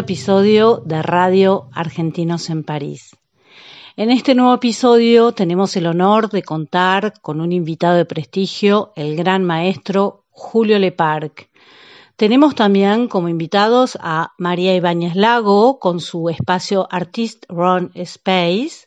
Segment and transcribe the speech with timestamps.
[0.00, 3.16] episodio de Radio Argentinos en París.
[3.96, 9.14] En este nuevo episodio tenemos el honor de contar con un invitado de prestigio, el
[9.14, 11.50] gran maestro Julio Leparc.
[12.16, 18.86] Tenemos también como invitados a María Ibáñez Lago con su espacio Artist Run Space,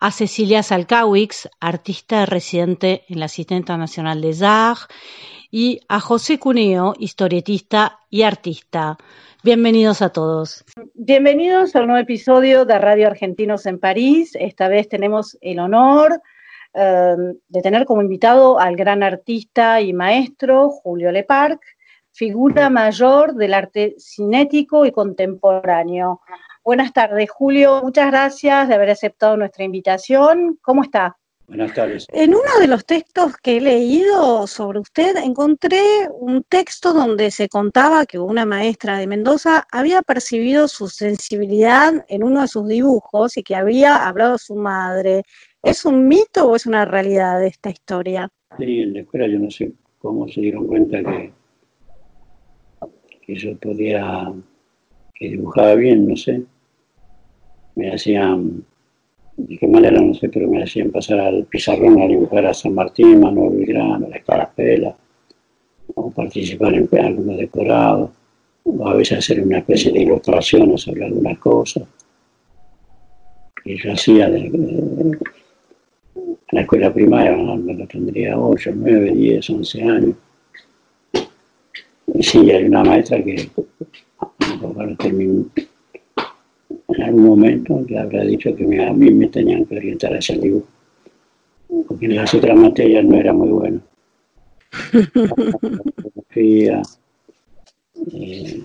[0.00, 4.88] a Cecilia Salkawix, artista residente en la Asistenta Nacional de Arts,
[5.50, 8.98] y a José Cuneo, historietista y artista.
[9.42, 10.62] Bienvenidos a todos.
[10.92, 14.36] Bienvenidos al nuevo episodio de Radio Argentinos en París.
[14.38, 16.20] Esta vez tenemos el honor
[16.74, 17.16] eh,
[17.48, 21.58] de tener como invitado al gran artista y maestro Julio Leparc,
[22.12, 26.20] figura mayor del arte cinético y contemporáneo.
[26.62, 27.80] Buenas tardes, Julio.
[27.82, 30.58] Muchas gracias de haber aceptado nuestra invitación.
[30.60, 31.16] ¿Cómo está?
[31.50, 32.06] Buenas tardes.
[32.12, 35.80] En uno de los textos que he leído sobre usted encontré
[36.20, 42.22] un texto donde se contaba que una maestra de Mendoza había percibido su sensibilidad en
[42.22, 45.24] uno de sus dibujos y que había hablado a su madre.
[45.60, 48.28] ¿Es un mito o es una realidad esta historia?
[48.56, 51.32] Sí, en la escuela yo no sé cómo se dieron cuenta que,
[53.22, 54.32] que yo podía,
[55.14, 56.44] que dibujaba bien, no sé.
[57.74, 58.64] Me hacían,
[59.48, 62.74] de qué manera no sé, pero me hacían pasar al pizarrón a dibujar a San
[62.74, 64.94] Martín, Manuel Belgrano, la Escarapela,
[65.94, 68.10] o participar en algunos decorados,
[68.64, 71.84] o a veces hacer una especie de ilustraciones sobre algunas cosas.
[73.64, 75.18] Y yo hacía de, en
[76.52, 80.14] la escuela primaria, me lo tendría 8, 9, 10, 11 años.
[82.14, 83.48] Y sí, hay una maestra que
[84.98, 85.46] terminó-
[86.94, 90.40] en algún momento le habrá dicho que a mí me tenían que orientar hacia el
[90.40, 90.66] dibujo,
[91.88, 93.80] porque en las otras materias no era muy bueno.
[96.30, 96.82] Filosofía,
[98.12, 98.62] eh,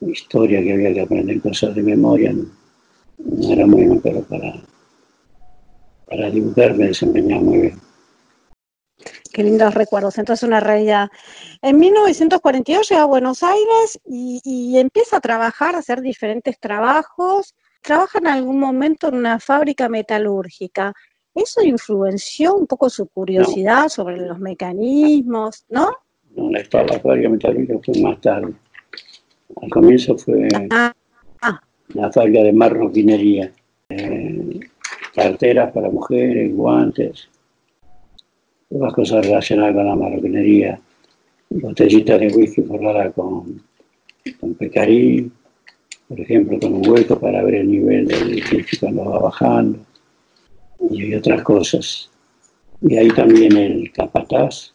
[0.00, 2.46] historia que había que aprender cosas de memoria, no,
[3.18, 4.54] no era muy bueno, pero para,
[6.06, 7.85] para dibujar me desempeñaba muy bien.
[9.36, 10.16] Qué lindos recuerdos.
[10.16, 11.10] Entonces, una realidad.
[11.60, 17.54] En 1942 llega a Buenos Aires y, y empieza a trabajar, a hacer diferentes trabajos.
[17.82, 20.94] Trabaja en algún momento en una fábrica metalúrgica.
[21.34, 25.90] ¿Eso influenció un poco su curiosidad sobre los mecanismos, no?
[26.34, 28.54] No, la, la fábrica metalúrgica fue más tarde.
[29.60, 30.94] Al comienzo fue Ah,
[31.42, 33.52] ah, la fábrica de marroquinería.
[33.90, 34.60] Eh,
[35.14, 37.28] carteras para mujeres, guantes,
[38.76, 40.78] todas cosas relacionadas con la marroquinería.
[41.48, 43.62] Botellitas de whisky forradas con,
[44.40, 45.30] con pecarí,
[46.08, 49.78] por ejemplo, con un hueco para ver el nivel del whisky cuando va bajando,
[50.90, 52.10] y otras cosas.
[52.82, 54.72] Y ahí también el capataz,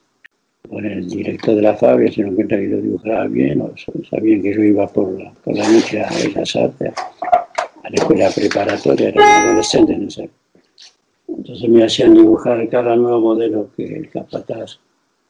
[0.67, 3.73] con el director de la fábrica, se dieron cuenta que yo dibujaba bien, o
[4.09, 6.94] sabían que yo iba por la, por la noche a Bellas Artes,
[7.84, 10.29] a la escuela preparatoria, era un adolescente en ese
[11.37, 14.79] Entonces me hacían dibujar cada nuevo modelo que el capataz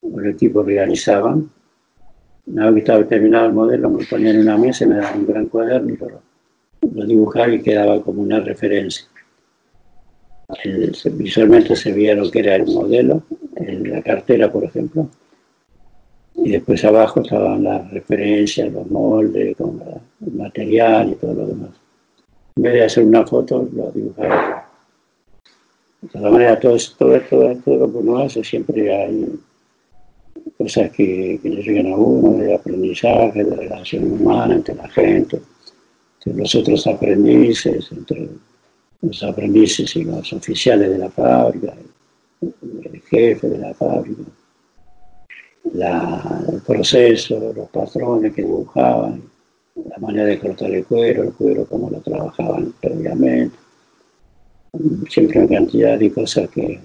[0.01, 1.49] o el equipo realizaban.
[2.47, 5.19] Una vez que estaba terminado el modelo, me ponían en una mesa y me daban
[5.19, 6.21] un gran cuaderno y lo,
[6.93, 9.05] lo dibujaba y quedaba como una referencia.
[11.13, 13.23] Visualmente se veía lo que era el modelo,
[13.55, 15.07] el- la cartera, por ejemplo,
[16.35, 19.81] y después abajo estaban las referencias, los moldes, con
[20.25, 21.69] el material y todo lo demás.
[22.57, 24.60] En vez de hacer una foto, lo dibujaba.
[26.01, 29.39] De todas maneras, todo, todo, todo, todo lo que uno hace siempre hay
[30.57, 35.39] cosas que, que le llegan a uno, del aprendizaje, la relación humana entre la gente,
[36.19, 38.29] entre los otros aprendices, entre
[39.01, 41.73] los aprendices y los oficiales de la fábrica,
[42.41, 44.23] el jefe de la fábrica,
[45.73, 49.21] el proceso, los patrones que dibujaban,
[49.75, 53.55] la manera de cortar el cuero, el cuero, cómo lo trabajaban previamente.
[55.09, 56.79] Siempre una cantidad de cosas que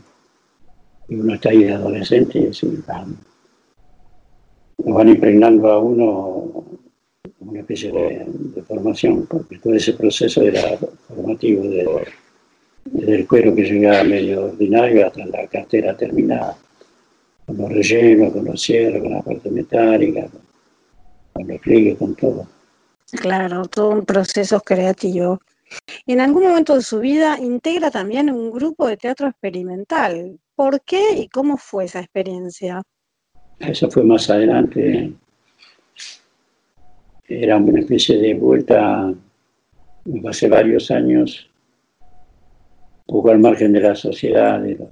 [1.08, 3.16] uno está ahí de adolescente y así, van,
[4.78, 6.64] van impregnando a uno
[7.40, 14.02] una especie de, formación, porque todo ese proceso era formativo desde, el cuero que llegaba
[14.02, 16.56] medio ordinario hasta la cartera terminada,
[17.46, 20.28] con los rellenos, con los cierres, con la parte metálica,
[21.32, 22.48] con los pliegues, con todo.
[23.12, 25.40] Claro, todo un proceso creativo.
[26.06, 30.38] En algún momento de su vida integra también un grupo de teatro experimental.
[30.54, 32.82] ¿Por qué y cómo fue esa experiencia?
[33.58, 35.12] Eso fue más adelante.
[37.28, 39.12] Era una especie de vuelta,
[40.28, 41.50] hace varios años,
[43.06, 44.88] un poco al margen de la sociedad, de los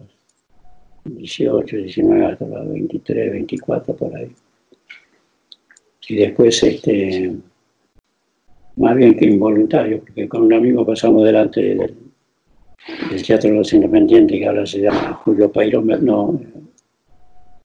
[1.05, 4.33] 18, 19 hasta los 23, 24 por ahí.
[6.09, 7.35] Y después este,
[8.77, 11.97] más bien que involuntario, porque con un amigo pasamos delante del,
[13.27, 16.39] Teatro de los Independientes, que ahora se llama Julio Pairo, no,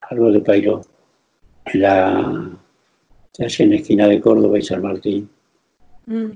[0.02, 0.80] algo de Pairo,
[1.66, 2.50] en la,
[3.36, 5.28] casi en la esquina de Córdoba y San Martín,
[6.06, 6.30] mm.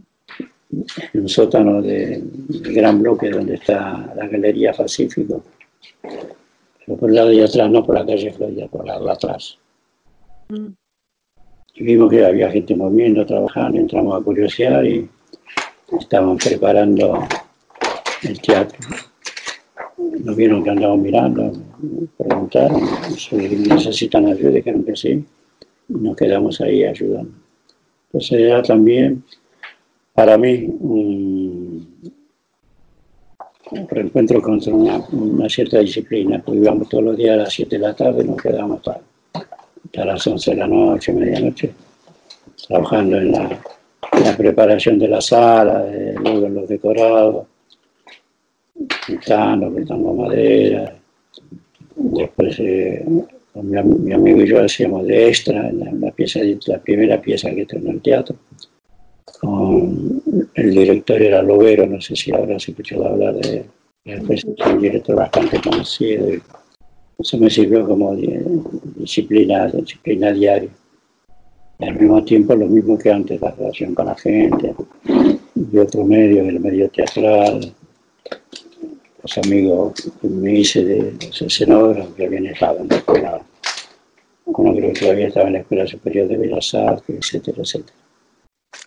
[1.15, 5.43] en un sótano de, gran bloque donde está la Galería Pacífico,
[6.03, 9.13] pero por el lado de atrás, no por la calle Florida, por el lado de
[9.13, 9.59] atrás.
[10.49, 10.84] Mm.
[11.77, 15.09] Vimos que había gente moviendo, trabajando, entramos a curiosear y
[15.99, 17.27] estaban preparando
[18.23, 18.79] el teatro.
[19.99, 21.53] Nos vieron que andaban mirando,
[22.17, 22.81] preguntaron
[23.17, 25.25] si necesitan ayuda, dijeron que sí,
[25.89, 27.33] y nos quedamos ahí ayudando.
[28.07, 29.25] Entonces era también
[30.13, 31.89] para mí un,
[33.91, 37.95] reencuentro contra una, cierta disciplina, porque íbamos todos los días a las 7 de la
[37.95, 39.01] tarde y nos quedamos para
[39.97, 41.73] a las 11 de la noche, medianoche,
[42.67, 43.61] trabajando en la,
[44.37, 45.87] preparación de la sala,
[46.21, 47.47] luego en los decorados,
[49.07, 50.95] pintando, pintando madera.
[51.97, 53.05] Después eh,
[53.63, 56.11] mi, amigo y yo hacíamos de extra la,
[56.81, 58.37] primera pieza que en el teatro.
[60.55, 63.65] El director era Lobero, no sé si habrás escuchado hablar de él.
[64.05, 66.27] Después un director bastante conocido.
[67.19, 68.15] Eso me sirvió como
[68.97, 70.71] disciplina, disciplina diaria.
[71.79, 74.75] Y al mismo tiempo lo mismo que antes, la relación con la gente,
[75.55, 77.73] y otro medio, el medio teatral,
[79.23, 83.43] los amigos que me hice de los escenógrafos que habían estado en la escuela,
[84.47, 87.99] uno creo que todavía estaba en la Escuela Superior de Bellas Artes, etcétera, etcétera.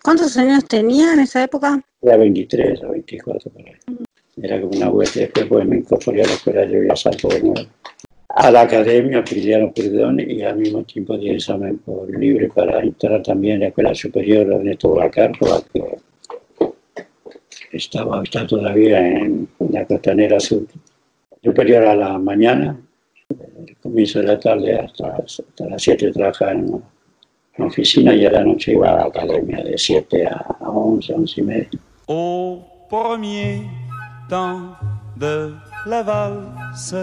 [0.02, 1.82] ¿Cuántos años tenía en esa época?
[2.00, 3.72] Era 23 o 24 por ahí.
[4.40, 7.42] Era como una vuelta, después pues, me incorporé a la Escuela de Bellas Artes de
[7.42, 7.68] nuevo
[8.38, 13.20] a la academia pidieron perdón y al mismo tiempo di examen por libre para entrar
[13.20, 20.62] también en la Escuela Superior Ernesto Balcarco, que estaba, está todavía en la costanera sur,
[21.42, 22.80] superior a la mañana,
[23.28, 26.80] el comienzo de la tarde hasta, hasta las 7 trabajaba en
[27.56, 31.40] una oficina y a la noche iba a la academia de 7 a 11, 11
[31.40, 31.68] y media.
[32.06, 33.62] Au premier
[34.28, 34.76] temps
[35.16, 35.52] de
[35.86, 37.02] la valse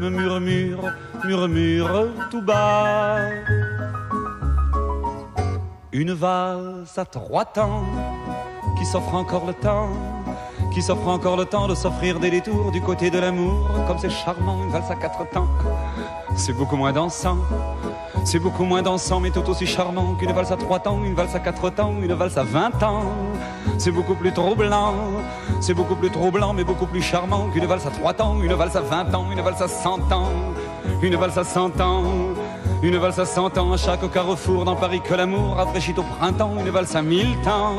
[0.00, 0.92] me murmure
[1.24, 3.18] murmure tout bas.
[5.92, 7.84] Une valse à trois temps
[8.78, 9.90] qui s'offre encore le temps,
[10.72, 14.10] qui s'offre encore le temps de s'offrir des détours du côté de l'amour, comme c'est
[14.10, 15.48] charmant, une valse à quatre temps.
[16.34, 17.38] C'est beaucoup moins dansant,
[18.24, 21.34] c'est beaucoup moins dansant, mais tout aussi charmant qu'une valse à trois temps, une valse
[21.34, 23.04] à quatre temps, une valse à vingt ans.
[23.78, 24.94] C'est beaucoup plus troublant,
[25.60, 28.76] c'est beaucoup plus troublant, mais beaucoup plus charmant qu'une valse à trois temps, une valse
[28.76, 30.28] à vingt ans, une valse à cent ans
[31.02, 32.04] une valse à cent ans.
[32.82, 36.54] Une valse à cent ans chaque carrefour dans Paris que l'amour rafraîchit au printemps.
[36.58, 37.76] Une valse à mille temps,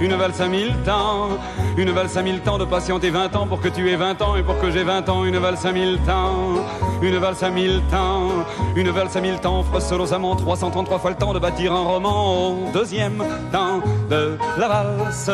[0.00, 1.30] une valse à mille temps.
[1.76, 4.36] Une valse à mille temps de patienter vingt ans pour que tu aies vingt ans
[4.36, 5.24] et pour que j'ai vingt ans.
[5.24, 6.54] Une valse à mille temps,
[7.02, 8.28] une valse à mille temps.
[8.76, 12.70] Une valse à mille temps offre amants 333 fois le temps de bâtir un roman.
[12.72, 15.30] Deuxième temps de la valse,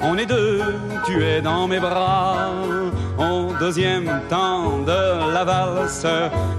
[0.00, 0.62] on est deux,
[1.06, 2.52] tu es dans mes bras.
[3.60, 6.06] Deuxième temps de la valse,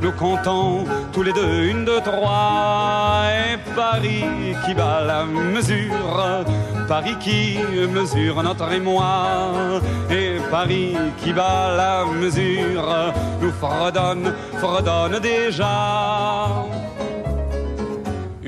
[0.02, 3.22] nous comptons tous les deux une, deux, trois.
[3.30, 4.26] Et Paris
[4.66, 6.44] qui bat la mesure,
[6.90, 9.80] Paris qui mesure notre émoi.
[10.12, 16.66] Et Paris qui bat la mesure, nous fredonne, fredonne déjà.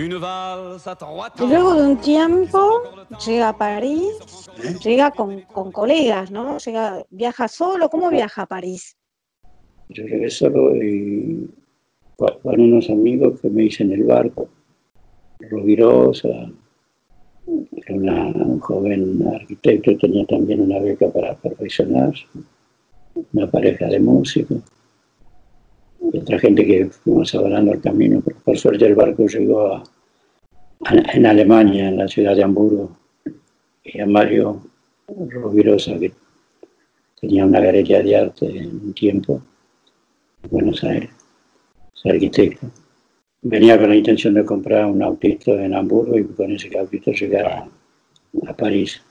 [0.04, 2.82] Y luego de un tiempo
[3.24, 4.50] llega a París,
[4.84, 6.58] llega con, con, colegas, ¿no?
[6.58, 7.88] Llega, viaja solo.
[7.90, 8.98] ¿Cómo viaja a París?
[9.90, 11.50] Yo llegué solo y
[12.16, 14.50] con unos amigos que me hice en el barco.
[15.40, 16.52] Rovirosa,
[17.86, 22.26] era un joven arquitecto, tenía también una beca para perfeccionarse,
[23.34, 24.62] una pareja de músicos
[26.02, 28.22] otra gente que fuimos hablando el camino.
[28.44, 29.84] por suerte el barco llegó
[30.90, 32.98] en Alemania, en la ciudad de Hamburgo,
[33.84, 34.62] y a Mario
[35.08, 36.12] Rovirosa, que
[37.20, 39.42] tenía una galería de arte en un tiempo
[40.44, 41.10] en Buenos Aires,
[41.96, 42.68] es arquitecto.
[43.44, 47.46] Venía con la intención de comprar un autito en Hamburgo y con ese autito llegar
[47.46, 49.02] a, París.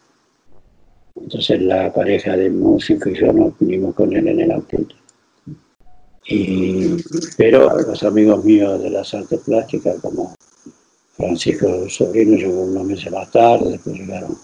[1.17, 4.95] Entonces la pareja de músico y yo nos vinimos con él en el autito.
[6.33, 6.97] Y,
[7.37, 10.33] pero los amigos míos de las artes plásticas, como
[11.17, 14.39] Francisco Sobrino, llegó unos meses más tarde, después llegaron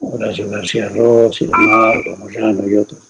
[0.00, 3.00] Horacio García Ross y demás, como Llano y otros,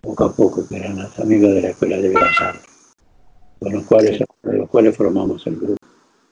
[0.00, 2.70] poco a poco, que eran los amigos de la Escuela de Bellas Artes,
[3.60, 5.76] con los cuales, los cuales formamos el grupo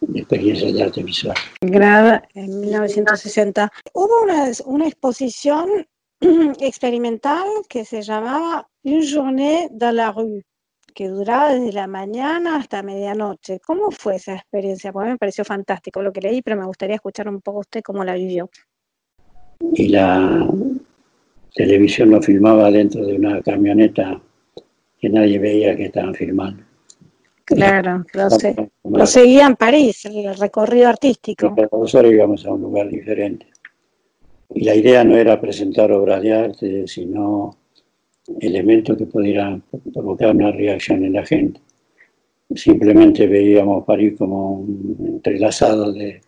[0.00, 1.36] de experiencias de arte visual.
[1.60, 3.70] En 1960.
[3.92, 5.86] Hubo una, una exposición
[6.60, 10.42] experimental que se llamaba Une journée dans la rue
[10.90, 13.60] que duraba desde la mañana hasta medianoche.
[13.60, 14.92] ¿Cómo fue esa experiencia?
[14.92, 17.60] Porque a mí me pareció fantástico lo que leí, pero me gustaría escuchar un poco
[17.60, 18.50] usted cómo la vivió.
[19.74, 20.48] Y la
[21.54, 24.20] televisión lo filmaba dentro de una camioneta
[24.98, 26.62] que nadie veía que estaban filmando.
[27.44, 28.04] Claro,
[28.84, 31.54] lo, seguía en París, el recorrido artístico.
[31.72, 33.46] Nosotros íbamos a un lugar diferente.
[34.54, 37.56] Y la idea no era presentar obras de arte, sino
[38.40, 41.60] elementos que pudieran provocar una reacción en la gente.
[42.54, 46.20] Simplemente veíamos París como un entrelazado de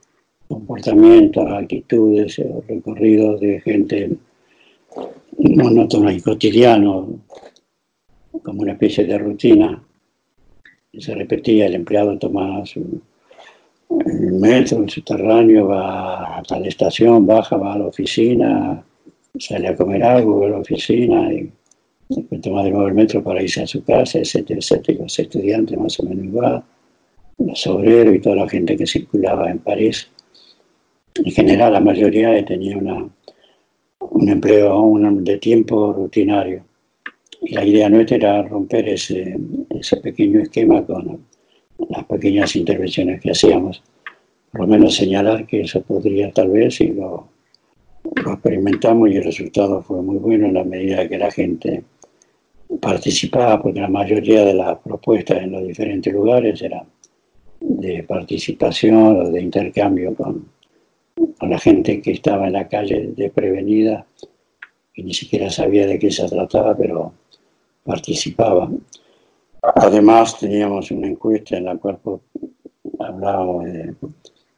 [0.49, 4.11] comportamientos, actitudes, recorridos de gente
[5.39, 7.09] monótono y cotidiano,
[8.43, 9.83] como una especie de rutina.
[10.99, 13.01] Se repetía, el empleado tomaba su,
[14.33, 18.85] metro, el subterráneo, va a la estación, baja, va a la oficina,
[19.39, 21.51] sale a comer algo, a la oficina y
[22.17, 24.99] después nuevo el metro para irse a su casa, etcétera, etcétera.
[25.03, 26.63] Los estudiantes más o menos igual,
[27.39, 30.09] los obreros y toda la gente que circulaba en París.
[31.15, 33.09] En general, la mayoría tenía una,
[34.01, 36.65] un empleo de tiempo rutinario.
[37.41, 39.37] Y la idea nuestra era romper ese,
[39.71, 41.25] ese pequeño esquema con
[41.89, 43.83] las pequeñas intervenciones que hacíamos.
[44.51, 47.29] Por lo menos señalar que eso podría tal vez, y lo,
[48.25, 51.83] lo experimentamos y el resultado fue muy bueno en la medida que la gente
[52.81, 56.87] participaba, porque la mayoría de las propuestas en los diferentes lugares eran
[57.61, 60.47] de participación o de intercambio con,
[61.39, 64.07] con la gente que estaba en la calle desprevenida,
[64.93, 67.13] que ni siquiera sabía de qué se trataba, pero
[67.85, 68.71] participaba.
[69.63, 71.99] Además teníamos una encuesta en la cual
[72.99, 73.95] hablábamos de,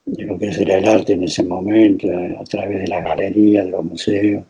[0.07, 2.09] de lo que sería el arte en ese momento,
[2.41, 4.45] a través de las galerías, de los museos,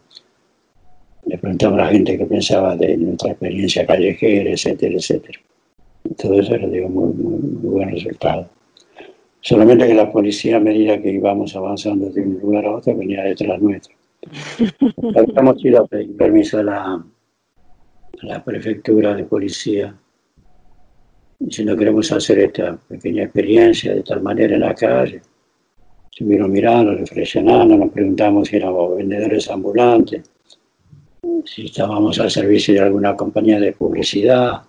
[1.26, 5.38] le preguntamos a la gente qué pensaba de nuestra experiencia callejera, etcétera, etcétera.
[6.18, 8.48] Todo eso era digo, muy, muy, buen resultado.
[9.40, 13.24] Solamente que la policía, a medida que íbamos avanzando de un lugar a otro, venía
[13.24, 13.94] detrás nuestro.
[15.16, 19.94] Habíamos ido a pedir permiso a la, a la prefectura de policía,
[21.38, 25.22] diciendo queremos hacer esta pequeña experiencia de tal manera en la calle.
[26.10, 30.22] Estuvieron mirando, reflexionando, nos preguntamos si éramos vendedores ambulantes
[31.44, 34.62] si estábamos al servicio de alguna compañía de publicidad,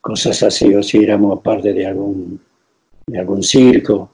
[0.00, 2.40] cosas así, o si éramos parte de algún,
[3.06, 4.10] de algún circo.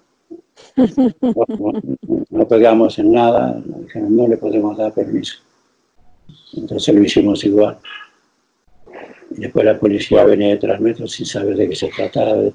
[2.31, 3.61] No, pegamos en nada,
[3.95, 5.39] no le podemos dar permiso.
[6.55, 7.79] Entonces lo hicimos igual.
[9.31, 12.51] Y después la policía venía detrás nuestro sin saber de qué se trataba.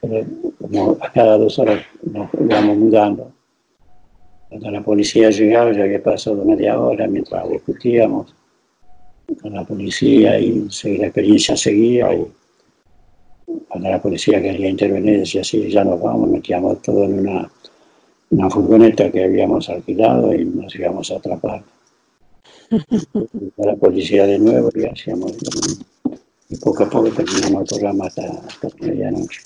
[0.00, 0.26] Pero
[0.60, 3.32] como a cada dos horas nos íbamos mudando.
[4.50, 8.34] Cuando la policía llegaba ya había pasado media hora mientras discutíamos
[9.40, 12.12] con la policía y la experiencia seguía.
[12.12, 12.26] Y
[13.68, 17.48] cuando la policía quería intervenir decía, sí, ya nos vamos, metíamos todo en una,
[18.30, 21.62] una furgoneta que habíamos alquilado y nos íbamos a atrapar.
[23.56, 25.32] la policía de nuevo y hacíamos
[26.48, 29.40] Y poco a poco terminamos el programa hasta, hasta medianoche.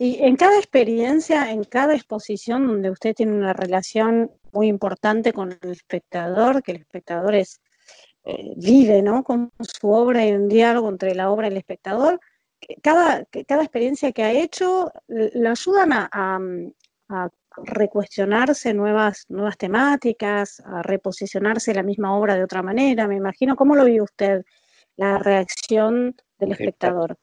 [0.00, 5.58] Y en cada experiencia, en cada exposición donde usted tiene una relación muy importante con
[5.60, 7.60] el espectador, que el espectador es
[8.24, 9.24] eh, vive ¿no?
[9.24, 12.20] con su obra y un diálogo entre la obra y el espectador,
[12.82, 16.10] cada, cada experiencia que ha hecho le ayudan a,
[17.08, 17.28] a,
[17.64, 23.56] recuestionarse nuevas, nuevas temáticas, a reposicionarse la misma obra de otra manera, me imagino.
[23.56, 24.44] ¿Cómo lo vive usted,
[24.96, 27.16] la reacción del espectador?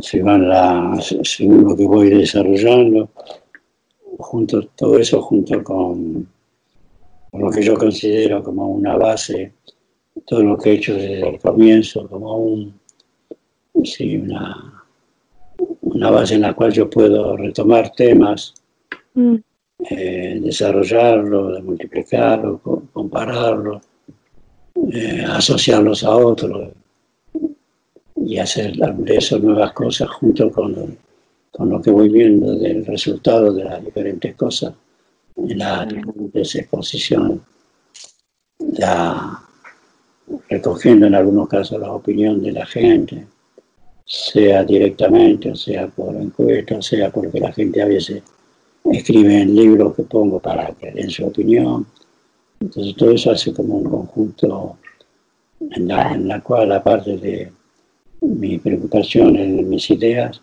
[0.00, 3.10] Según, la, según lo que voy desarrollando,
[4.18, 6.26] junto, todo eso junto con,
[7.32, 9.52] lo que yo considero como una base,
[10.26, 12.74] todo lo que he hecho desde el comienzo, como un,
[13.84, 14.84] sí, una,
[15.80, 18.54] una base en la cual yo puedo retomar temas,
[19.14, 19.34] mm.
[19.90, 22.60] eh, desarrollarlo, multiplicarlo,
[22.92, 23.80] compararlo,
[24.92, 26.72] eh, asociarlos a otros
[28.16, 30.96] y hacer de eso nuevas cosas junto con
[31.56, 34.74] con lo que voy viendo del resultado de las diferentes cosas
[35.36, 37.38] en las diferentes exposiciones,
[38.58, 39.40] ya
[40.48, 43.26] recogiendo en algunos casos la opinión de la gente,
[44.04, 48.22] sea directamente, sea por encuesta, sea porque la gente a veces
[48.84, 51.86] escribe en libros que pongo para que den su opinión.
[52.58, 54.76] Entonces todo eso hace como un conjunto
[55.60, 57.52] en la, en la cual, aparte de
[58.20, 60.40] mis preocupaciones, mis ideas,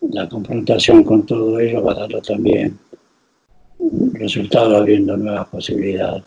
[0.00, 2.78] la confrontación con todo ello va dando también
[4.12, 6.24] resultado abriendo nuevas posibilidades.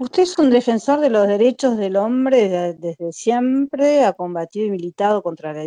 [0.00, 5.22] Usted es un defensor de los derechos del hombre desde siempre, ha combatido y militado
[5.22, 5.64] contra la,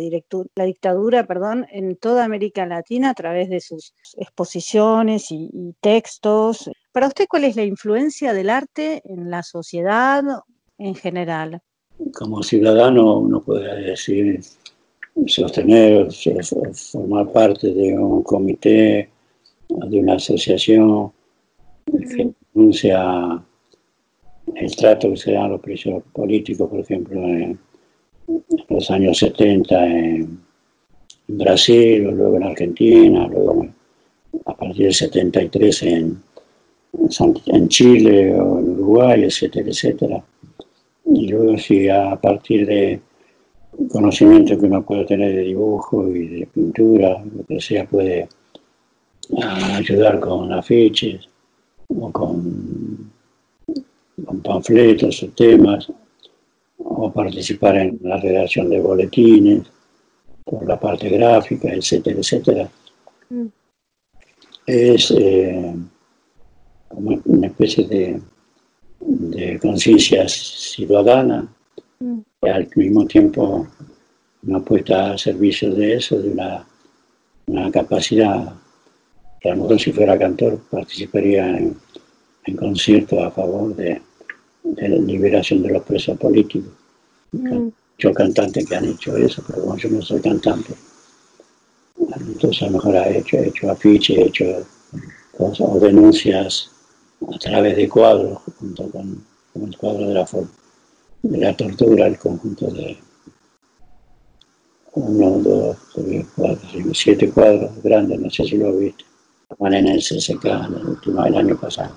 [0.54, 6.70] la dictadura perdón, en toda América Latina a través de sus exposiciones y, y, textos.
[6.92, 10.22] Para usted, ¿cuál es la influencia del arte en la sociedad
[10.78, 11.60] en general?
[12.14, 14.40] Como ciudadano uno podría decir
[15.26, 16.08] sostener,
[16.72, 19.08] formar parte de un comité,
[19.68, 21.12] de una asociación
[21.86, 23.42] que denuncia
[24.54, 27.58] el trato que se da a los presos políticos, por ejemplo, en,
[28.68, 30.40] los años 70 en,
[31.28, 33.66] Brasil, luego en Argentina, luego
[34.44, 36.22] a partir del 73 en,
[37.46, 40.24] en Chile o en Uruguay, etcétera, etcétera.
[41.06, 43.00] Y luego sí, a partir de
[43.90, 48.28] conocimiento que uno puede tener de dibujo y de pintura, lo que sea, puede
[49.42, 51.28] ah, ayudar con afiches
[51.88, 53.10] o con,
[54.24, 55.90] con panfletos o temas,
[56.78, 59.62] o participar en la redacción de boletines,
[60.44, 62.70] por la parte gráfica, etcétera, etcétera.
[63.30, 63.46] Mm.
[64.66, 65.74] Es eh,
[66.88, 68.20] como una especie de,
[69.00, 71.48] de conciencia ciudadana
[72.50, 73.66] al mismo tiempo
[74.44, 76.66] una puesta al servicio de eso, de una,
[77.46, 78.52] una capacidad
[79.40, 81.76] que a lo mejor si fuera cantor participaría en,
[82.44, 84.00] en conciertos a favor de,
[84.64, 86.72] de, la liberación de los presos políticos.
[87.30, 87.68] Mm.
[87.98, 90.74] Yo cantantes que han hecho eso, pero yo no soy cantante,
[92.16, 94.66] entonces a lo mejor he hecho, he hecho afiches, he hecho
[95.36, 96.70] cosas, o denuncias
[97.32, 100.50] a través de cuadros, junto con, con el cuadro de la forma
[101.22, 102.98] de la tortura, el conjunto de
[104.94, 109.04] uno, dos, tres, cuatro, siete cuadros grandes, no sé si lo visto,
[109.58, 111.94] van en el en el año pasado.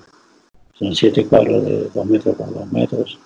[0.78, 3.18] Son siete cuadros de dos metros por dos metros.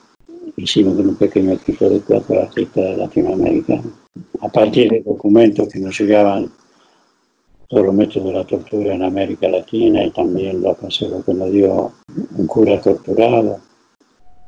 [0.56, 3.92] Hicimos con un pequeño equipo de cuatro artistas latinoamericanos.
[4.40, 6.50] A partir de documentos que nos llegaban
[7.68, 11.52] todos los métodos de la tortura en América Latina y también los consejos que nos
[11.52, 11.92] dio
[12.36, 13.60] un cura torturado,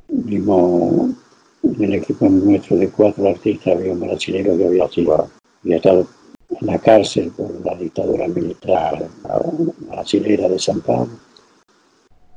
[0.09, 1.15] mismo
[1.63, 5.31] en el equipo nuestro de cuatro artistas había un brasileño que había, sido,
[5.63, 6.07] había estado
[6.61, 9.09] en la cárcel por la dictadura militar
[9.89, 11.19] brasileña de San Pablo.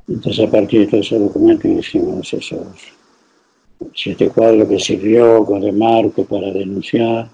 [0.08, 2.66] Entonces a partir de todos esos documentos hicimos esos
[3.94, 7.28] siete cuadros que sirvió con marco para denunciar,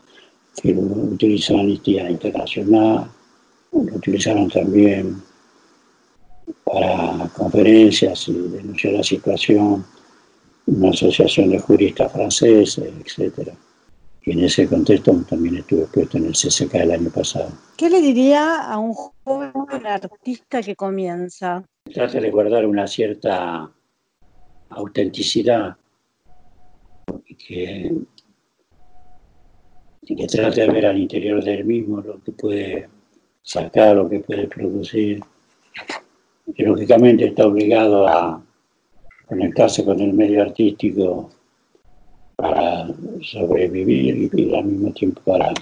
[0.61, 3.11] que lo utilizó Amnistía Internacional,
[3.72, 5.22] lo utilizaron también
[6.64, 9.85] para conferencias y denunciar la situación
[10.66, 13.51] una asociación de juristas franceses, etc.
[14.25, 17.51] Y en ese contexto también estuve puesto en el CCK el año pasado.
[17.77, 21.64] ¿Qué le diría a un joven artista que comienza?
[21.92, 23.68] Trata de guardar una cierta
[24.70, 25.77] autenticidad
[27.27, 27.94] y que,
[30.03, 32.88] y que trate de ver al interior del mismo lo que puede
[33.42, 35.20] sacar, lo que puede producir.
[36.55, 38.40] Y lógicamente está obligado a
[39.33, 41.31] conectarse con el medio artístico
[42.37, 42.87] para
[43.23, 45.55] sobrevivir y al mismo tiempo para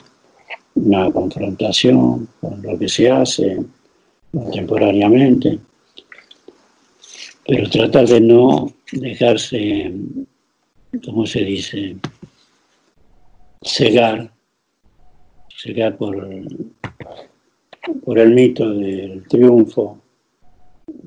[0.75, 3.59] una confrontación con lo que se hace
[4.33, 5.61] contemporáneamente,
[7.47, 9.93] pero tratar de no dejarse,
[11.05, 11.97] ¿cómo se dice?,
[13.63, 14.33] cegar,
[15.63, 16.29] cegar por,
[18.05, 19.97] por el mito del triunfo,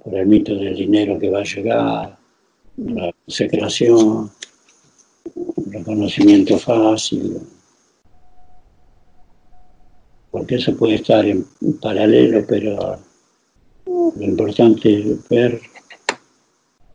[0.02, 2.22] por el mito del dinero que va a llegar,
[2.77, 4.31] la secreción,
[5.36, 7.39] el reconocimiento fácil,
[10.31, 11.45] porque eso puede estar en
[11.81, 12.99] paralelo, pero
[13.86, 15.62] lo importante es ver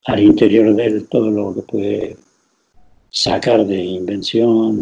[0.07, 2.17] al interior de él todo lo que puede
[3.11, 4.81] sacar de invención,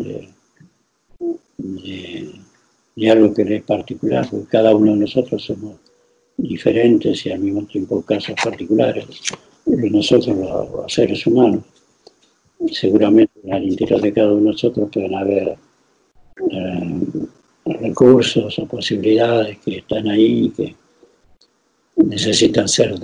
[1.58, 5.76] de, algo que le es particular, porque cada uno de nosotros somos
[6.36, 9.06] diferentes y al mismo tiempo casos particulares,
[9.66, 11.64] nosotros los, seres humanos.
[12.72, 15.56] Seguramente al interior de cada uno de nosotros pueden haber
[16.50, 17.00] eh,
[17.64, 20.74] recursos o posibilidades que están ahí, que
[21.96, 22.98] necesitan ser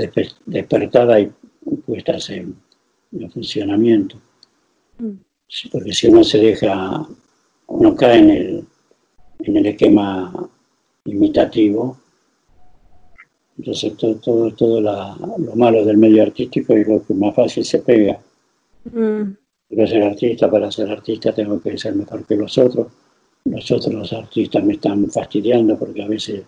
[0.46, 2.57] despertadas y puestas en,
[3.33, 4.16] funcionamiento.
[4.98, 5.12] Mm.
[5.70, 7.07] Porque si uno se deja,
[7.66, 8.64] uno cae en el,
[9.40, 10.48] en el esquema
[11.05, 11.98] imitativo,
[13.59, 17.79] entonces todo, todo, todo lo malo del medio artístico es lo que más fácil se
[17.81, 18.19] pega.
[18.85, 19.33] Mm.
[19.69, 22.88] Quiero ser artista, para ser artista tengo que ser mejor que los otros
[23.45, 26.43] los otros artistas me están fastidiando porque a veces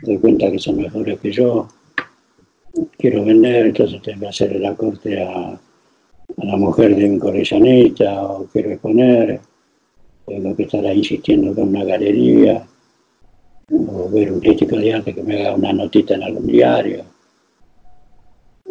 [0.00, 1.68] doy cuenta que son mejores que yo.
[2.98, 5.60] Quiero vender, entonces tengo que hacer la corte a,
[6.38, 9.40] la mujer de un coleccionista o quiero exponer.
[10.26, 12.66] Tengo que estar ahí insistiendo con una galería
[13.70, 17.04] o ver un crítico de arte que me haga una notita en algún diario.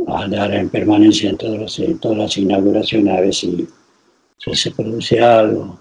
[0.07, 3.67] Andar en permanencia en, todas las inauguraciones a ver si
[4.37, 5.79] se produce algo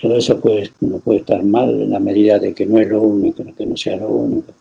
[0.00, 3.02] todo eso puede, no puede estar mal en la medida de que no es lo
[3.02, 4.52] único, que no sea lo único.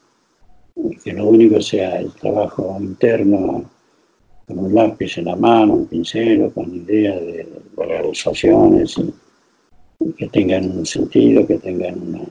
[1.03, 3.69] Que lo único sea el trabajo interno,
[4.47, 10.71] con un lápiz en la mano, un pincel, con ideas de, realizaciones, y, que tengan
[10.71, 12.21] un sentido, que tengan una,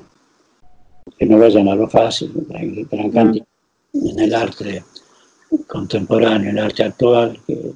[1.21, 4.83] que no vayan a lo fácil, en el arte
[5.67, 7.73] contemporáneo, en el arte actual, que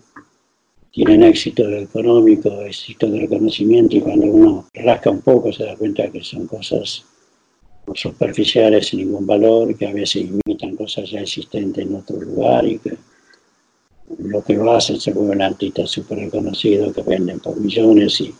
[0.90, 6.10] tienen éxito económico, éxito de reconocimiento y cuando uno rasca un poco se da cuenta
[6.10, 7.04] que son cosas
[7.94, 12.78] superficiales sin ningún valor, que a veces imitan cosas ya existentes en otro lugar y
[12.78, 12.96] que
[14.20, 18.34] lo que lo hacen se vuelven artistas súper reconocidos que venden por millones y,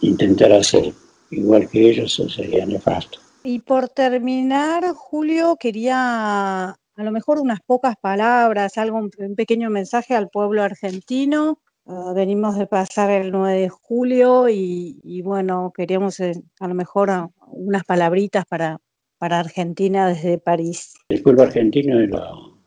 [0.00, 0.94] intentar hacer
[1.30, 3.18] igual que ellos sería nefasto.
[3.42, 10.14] Y por terminar, Julio, quería a lo mejor unas pocas palabras, algo, un pequeño mensaje
[10.14, 11.60] al pueblo argentino.
[11.86, 17.10] Ah, venimos de pasar el 9 de julio y, bueno, queríamos eh, a lo mejor
[17.10, 18.80] ah, unas palabritas para,
[19.18, 20.94] para Argentina desde París.
[21.10, 22.58] El pueblo argentino es lo,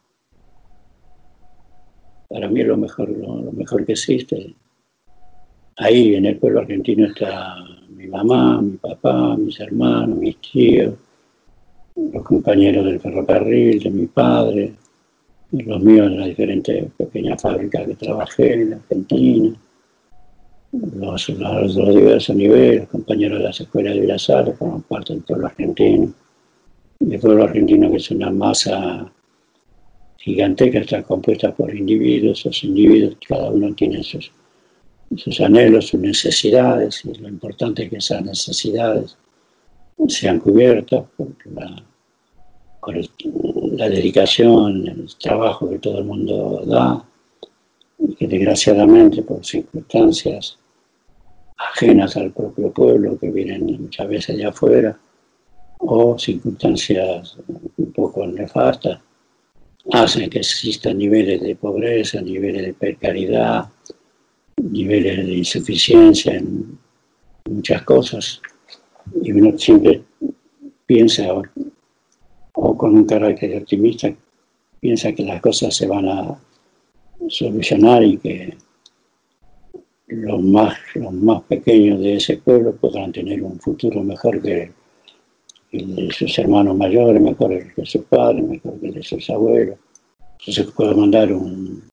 [2.30, 4.56] para mí es lo mejor, lo mejor que existe.
[5.78, 7.56] Ahí en el pueblo argentino está
[8.00, 10.94] mi mamá, mi papá, mis hermanos, mis tíos,
[11.98, 14.74] los compañeros del ferrocarril, de mi padre,
[15.52, 19.54] los míos en las diferentes pequeñas fábricas que trabajé en Argentina,
[20.72, 25.14] los, los, los diversos niveles, los compañeros de las escuelas de Bellas Artes forman parte
[25.14, 26.14] del pueblo argentino.
[27.02, 29.12] El pueblo argentino que es una masa
[30.20, 34.32] gigantesca, está compuesta por individuos, esos individuos, cada uno tiene sus,
[35.18, 39.18] sus anhelos, sus necesidades, y lo importante es que esas necesidades
[40.08, 41.84] sean cubiertas por la,
[43.74, 47.04] la dedicación, el trabajo que todo el mundo da,
[48.00, 50.58] y que desgraciadamente por circunstancias
[51.58, 54.98] ajenas al propio pueblo, que vienen muchas veces de afuera,
[55.80, 57.38] o circunstancias
[57.78, 59.00] un poco nefastas,
[59.92, 63.70] hacen que existan niveles de pobreza, niveles de precariedad,
[64.62, 66.78] niveles de insuficiencia en
[67.50, 68.42] muchas cosas
[69.22, 70.02] y uno siempre
[70.86, 71.28] piensa,
[72.54, 74.14] o con un carácter optimista,
[74.80, 76.40] piensa que las cosas se van a
[77.28, 78.58] solucionar y que
[80.08, 84.72] los más, los más pequeños de ese pueblo podrán tener un futuro mejor que
[85.72, 89.78] el de sus hermanos mayores, mejor que sus padres, mejor que el de sus abuelos.
[90.40, 91.84] Entonces puedo mandar un,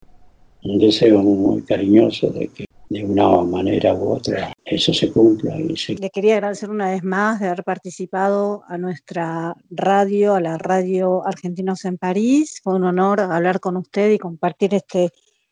[0.71, 5.57] un deseo muy cariñoso de que de una manera u otra eso se cumpla.
[5.59, 10.57] Y Le quería agradecer una vez más de haber participado a nuestra radio, a la
[10.57, 12.61] radio Argentinos en París.
[12.63, 15.11] Fue un honor hablar con usted y compartir este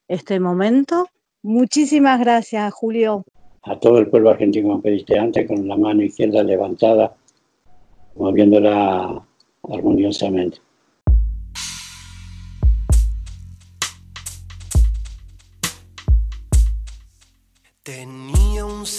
[0.09, 1.07] este momento.
[1.43, 3.25] Muchísimas gracias, Julio.
[3.63, 7.15] A todo el pueblo argentino, como pediste antes, con la mano izquierda levantada,
[8.17, 9.23] moviéndola
[9.71, 10.59] armoniosamente.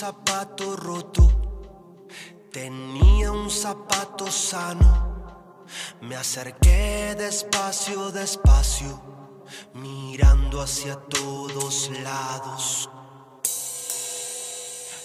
[0.06, 1.26] Zapato roto,
[2.52, 5.66] tenía un zapato sano.
[6.02, 9.02] Me acerqué despacio, despacio,
[9.74, 12.88] mirando hacia todos lados.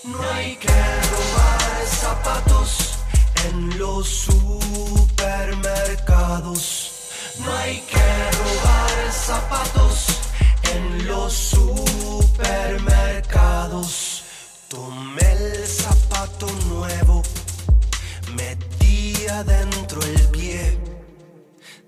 [0.04, 2.98] No hay que robar zapatos
[3.46, 6.92] en los supermercados.
[7.38, 10.06] No hay que robar zapatos
[10.74, 14.09] en los supermercados.
[14.70, 17.24] Tomé el zapato nuevo,
[18.36, 20.78] metí adentro el pie,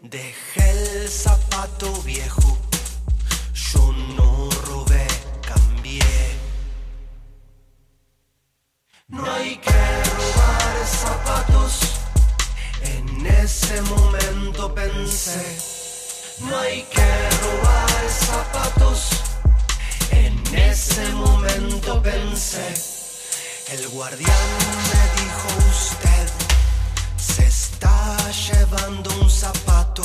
[0.03, 2.59] dejé el zapato viejo.
[3.55, 5.07] Yo no robé,
[5.42, 6.03] cambié.
[9.07, 9.83] No hay que
[10.16, 11.79] robar zapatos.
[12.83, 15.57] En ese momento pensé,
[16.40, 19.21] no hay que robar zapatos.
[22.54, 24.48] El guardián
[24.92, 26.28] me dijo usted,
[27.16, 30.02] se está llevando un zapato.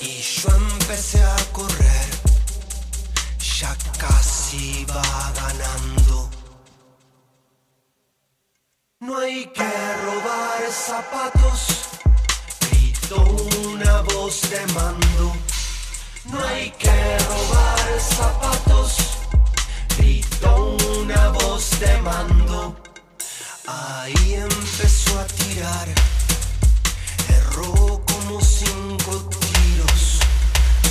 [0.00, 2.10] Y yo empecé a correr,
[3.58, 6.30] ya casi va ganando.
[9.00, 11.60] No hay que robar zapatos,
[12.60, 13.22] gritó
[13.68, 15.32] una voz de mando.
[16.26, 18.96] No hay que robar zapatos,
[20.00, 22.76] gritó una voz de mando.
[23.66, 25.88] Ahí empezó a tirar,
[27.28, 30.20] erró como cinco tiros.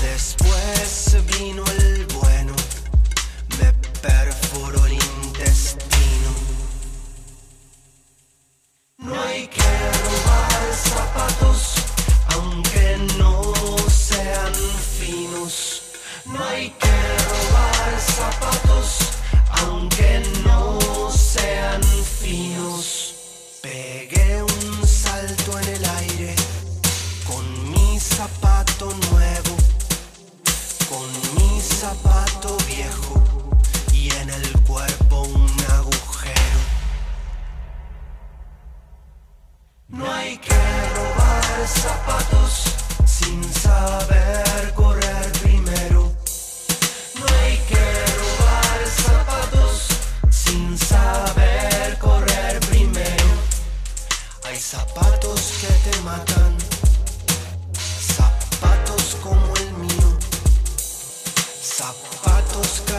[0.01, 2.53] Después vino el bueno,
[3.59, 6.31] me perforó el intestino.
[8.97, 9.71] No hay que
[10.05, 11.73] robar zapatos,
[12.33, 13.53] aunque no
[13.89, 14.53] sean
[14.97, 15.81] finos.
[16.25, 16.98] No hay que
[18.01, 18.99] zapatos,
[19.63, 20.79] aunque no
[21.11, 23.15] sean finos.
[23.61, 26.35] Pegué un salto en el aire
[27.27, 29.55] con mi zapato nuevo,
[30.89, 33.21] con mi zapato viejo
[33.91, 36.59] y en el cuerpo un agujero.
[39.89, 40.55] No hay que
[40.95, 42.63] robar zapatos
[43.05, 44.88] sin saber correr
[54.71, 56.55] zapatos que te matan,
[58.15, 60.17] zapatos como el mío,
[61.59, 62.98] zapatos calibre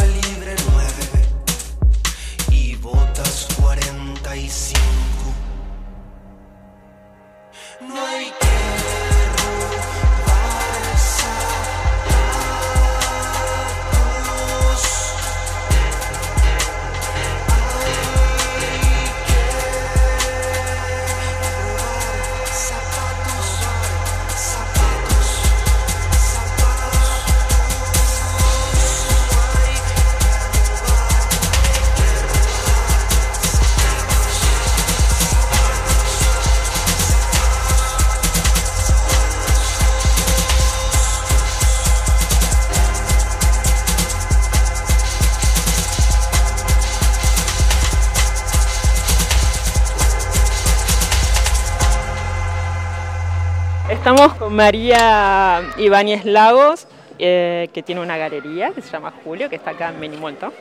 [54.50, 59.90] María Ibáñez Lagos, eh, que tiene una galería que se llama Julio, que está acá
[59.90, 60.52] en Menimolto.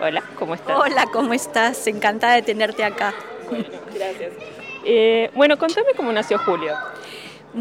[0.00, 0.76] Hola, ¿cómo estás?
[0.78, 1.86] Hola, ¿cómo estás?
[1.86, 3.14] Encantada de tenerte acá.
[3.94, 4.32] Gracias.
[4.84, 6.74] Eh, bueno, contame cómo nació Julio.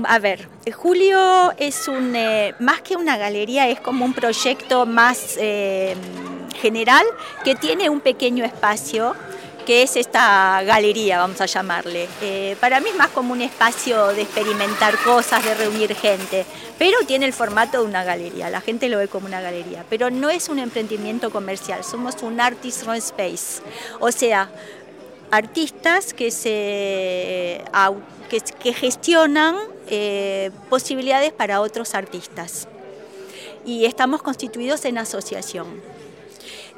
[0.04, 5.38] A ver, Julio es un, eh, más que una galería, es como un proyecto más
[6.60, 7.06] general
[7.46, 9.16] que tiene un pequeño espacio
[9.68, 12.08] que es esta galería, vamos a llamarle.
[12.22, 16.46] Eh, para mí es más como un espacio de experimentar cosas, de reunir gente,
[16.80, 20.10] pero tiene el formato de una galería, la gente lo ve como una galería, pero
[20.10, 23.62] no es un emprendimiento comercial, somos un artist run space,
[24.00, 24.50] o sea,
[25.32, 27.62] artistas que, se,
[28.62, 29.58] que gestionan
[29.90, 32.70] eh, posibilidades para otros artistas.
[33.66, 35.97] Y estamos constituidos en asociación.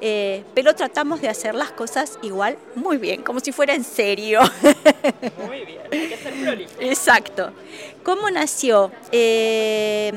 [0.02, 4.40] Eh, pero tratamos de hacer las cosas igual muy bien, como si fuera en serio.
[5.48, 6.72] Muy bien, hay que ser prolijo.
[6.80, 7.52] Exacto.
[8.04, 8.92] ¿Cómo nació?
[9.12, 10.12] Eh,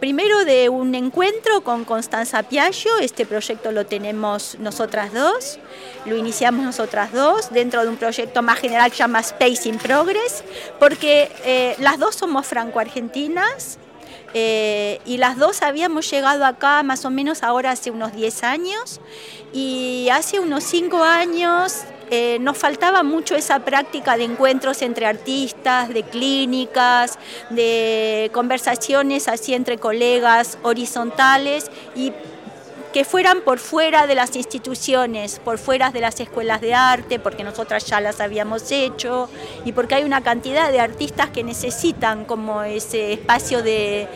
[0.00, 5.58] primero de un encuentro con Constanza Piaggio, este proyecto lo tenemos nosotras dos,
[6.06, 9.78] lo iniciamos nosotras dos dentro de un proyecto más general que se llama Space in
[9.78, 10.42] Progress,
[10.80, 13.78] porque eh, las dos somos franco-argentinas,
[14.38, 19.00] eh, y las dos habíamos llegado acá más o menos ahora hace unos 10 años.
[19.54, 25.88] Y hace unos 5 años eh, nos faltaba mucho esa práctica de encuentros entre artistas,
[25.88, 27.18] de clínicas,
[27.48, 32.12] de conversaciones así entre colegas horizontales y
[32.92, 37.44] que fueran por fuera de las instituciones, por fuera de las escuelas de arte, porque
[37.44, 39.28] nosotras ya las habíamos hecho
[39.64, 44.08] y porque hay una cantidad de artistas que necesitan como ese espacio de,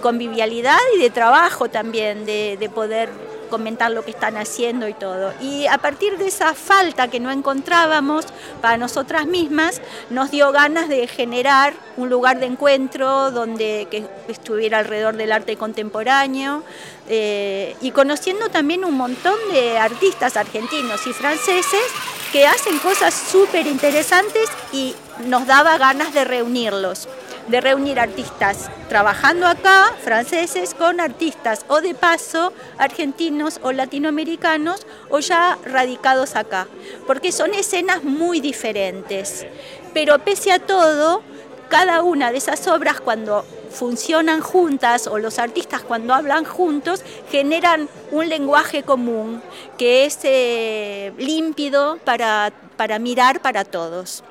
[0.00, 5.34] convivialidad y de trabajo también, de poder comentar lo que están haciendo y todo.
[5.42, 8.24] Y a partir de esa falta que no encontrábamos
[8.62, 14.78] para nosotras mismas, nos dio ganas de generar un lugar de encuentro donde que estuviera
[14.78, 16.62] alrededor del arte contemporáneo
[17.10, 21.86] eh, y conociendo también un montón de artistas argentinos y franceses
[22.32, 24.94] que hacen cosas súper interesantes y
[25.26, 27.06] nos daba ganas de reunirlos
[27.48, 35.18] de reunir artistas trabajando acá, franceses, con artistas o de paso argentinos o latinoamericanos o
[35.20, 36.66] ya radicados acá,
[37.06, 39.46] porque son escenas muy diferentes.
[39.94, 41.22] Pero pese a todo,
[41.68, 47.88] cada una de esas obras cuando funcionan juntas o los artistas cuando hablan juntos generan
[48.10, 49.42] un lenguaje común
[49.78, 54.22] que es eh, límpido para, para mirar para todos.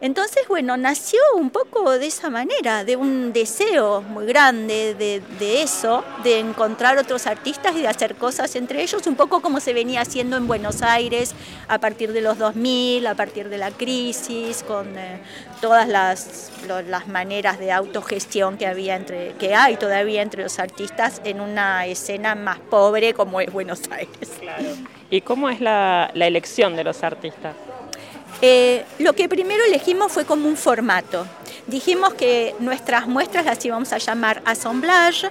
[0.00, 5.62] Entonces, bueno, nació un poco de esa manera, de un deseo muy grande de, de,
[5.62, 9.72] eso, de encontrar otros artistas y de hacer cosas entre ellos, un poco como se
[9.72, 11.34] venía haciendo en Buenos Aires
[11.66, 15.20] a partir de los 2000, a partir de la crisis, con eh,
[15.60, 16.52] todas las,
[16.86, 21.86] las maneras de autogestión que, había entre, que hay todavía entre los artistas en una
[21.86, 24.30] escena más pobre como es Buenos Aires.
[24.40, 24.68] Claro.
[25.10, 27.56] ¿Y cómo es la elección de los artistas?
[28.40, 31.26] Eh, lo que primero elegimos fue como un formato.
[31.66, 35.28] Dijimos que nuestras muestras las íbamos a llamar assemblage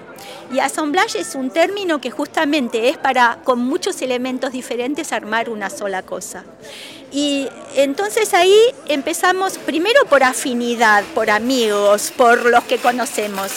[0.53, 5.69] y assemblage es un término que justamente es para con muchos elementos diferentes armar una
[5.69, 6.43] sola cosa.
[7.11, 13.51] Y entonces ahí empezamos primero por afinidad, por amigos, por los que conocemos.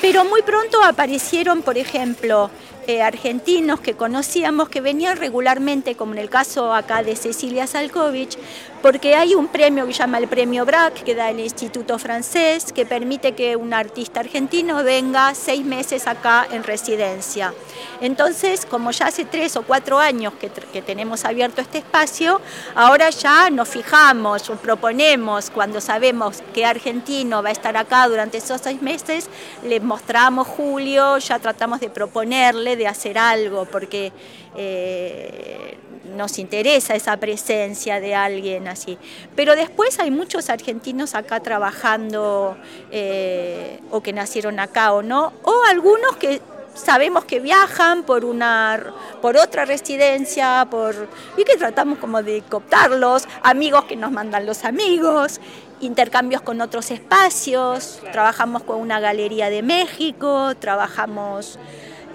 [0.00, 2.50] Pero muy pronto aparecieron, por ejemplo,
[2.86, 8.38] eh, argentinos que conocíamos que venían regularmente, como en el caso acá de Cecilia Salkovich,
[8.82, 12.72] porque hay un premio que se llama el Premio BRAC, que da el Instituto Francés,
[12.72, 17.52] que permite que un artista argentino venga seis meses acá en residencia.
[18.00, 22.40] Entonces, como ya hace tres o cuatro años que, tenemos abierto este espacio,
[22.74, 28.60] ahora ya nos fijamos, proponemos, cuando sabemos que argentino va a estar acá durante esos
[28.60, 29.28] seis meses,
[29.62, 34.12] le mostramos Julio, ya tratamos de proponerle, de hacer algo, porque
[34.56, 35.76] eh,
[36.16, 38.98] nos interesa esa presencia de alguien así.
[39.36, 42.56] Pero después hay muchos argentinos acá trabajando
[42.90, 46.40] eh, o que nacieron acá o no, o algunos que
[46.74, 53.26] sabemos que viajan por una por otra residencia, por y que tratamos como de cooptarlos,
[53.42, 55.40] amigos que nos mandan los amigos,
[55.80, 61.58] intercambios con otros espacios, trabajamos con una galería de México, trabajamos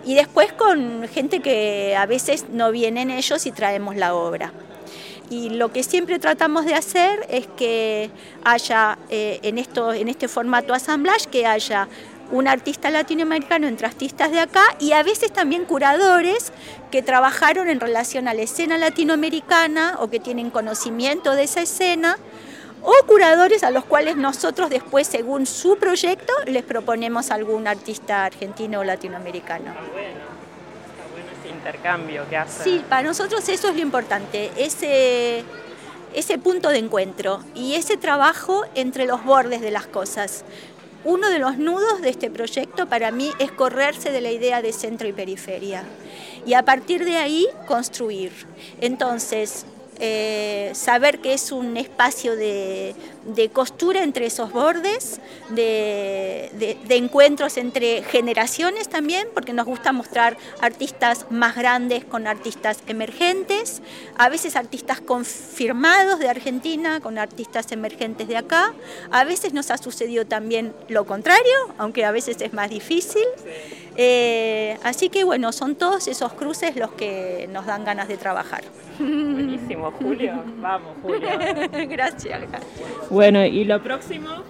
[0.06, 4.54] y después con gente que a veces no vienen ellos y traemos la obra.
[5.30, 8.12] Y lo que siempre tratamos de hacer es que
[8.44, 11.88] haya eh, en, esto, en este formato assemblage, que haya
[12.32, 16.52] un artista latinoamericano entre artistas de acá y a veces también curadores
[16.92, 22.18] que trabajaron en relación a la escena latinoamericana o que tienen conocimiento de esa escena
[22.86, 28.82] o curadores a los cuales nosotros después, según su proyecto, les proponemos algún artista argentino
[28.82, 29.72] o latinoamericano.
[29.72, 30.20] Está bueno,
[30.92, 32.64] está bueno ese intercambio que hace.
[32.64, 35.44] Sí, para nosotros eso es lo importante, ese,
[36.14, 40.46] ese punto de encuentro y ese trabajo entre los bordes de las cosas.
[41.04, 44.74] Uno de los nudos de este proyecto para mí es correrse de la idea de
[44.74, 45.84] centro y periferia
[46.46, 48.32] y a partir de ahí construir.
[48.82, 49.66] Entonces,
[50.00, 55.20] eh, saber que es un espacio de, de costura entre esos bordes,
[55.50, 62.28] de, de, de, encuentros entre generaciones también, porque nos gusta mostrar artistas más grandes con
[62.28, 63.82] artistas emergentes,
[64.18, 68.74] a veces artistas confirmados de Argentina con artistas emergentes de acá,
[69.12, 73.26] a veces nos ha sucedido también lo contrario, aunque a veces es más difícil.
[73.98, 78.64] Eh, así que bueno, son todos esos cruces los que nos dan ganas de trabajar.
[79.00, 80.44] Buenísimo, Julio.
[80.60, 81.28] Vamos, Julio.
[81.90, 82.64] gracias, gracias.
[83.10, 84.44] Bueno, ¿y lo próximo?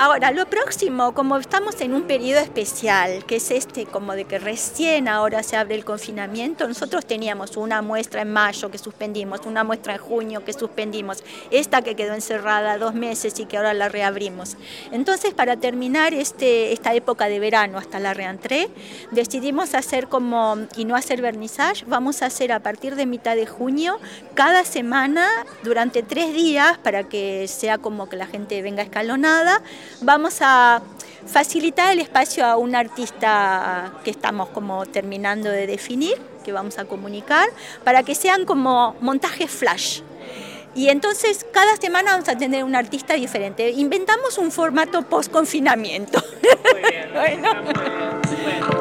[0.00, 4.38] Ahora, lo próximo, como estamos en un periodo especial, que es este, como de que
[4.38, 9.64] recién ahora se abre el confinamiento, nosotros teníamos una muestra en mayo que suspendimos, una
[9.64, 13.88] muestra en junio que suspendimos, esta que quedó encerrada dos meses y que ahora la
[13.88, 14.56] reabrimos.
[14.92, 18.68] Entonces, para terminar este, esta época de verano hasta la reentré,
[19.10, 23.46] decidimos hacer como, y no hacer vernissage, vamos a hacer a partir de mitad de
[23.46, 23.98] junio,
[24.34, 25.28] cada semana,
[25.64, 29.60] durante tres días, para que sea como que la gente venga escalonada,
[30.00, 30.82] vamos a
[31.26, 36.84] facilitar el espacio a un artista que estamos como terminando de definir, que vamos a
[36.86, 37.48] comunicar,
[37.84, 40.00] para que sean como montajes flash.
[40.74, 43.70] Y entonces cada semana vamos a tener un artista diferente.
[43.70, 46.22] Inventamos un formato post confinamiento.
[46.72, 47.08] Muy bien.
[47.18, 48.77] Bueno.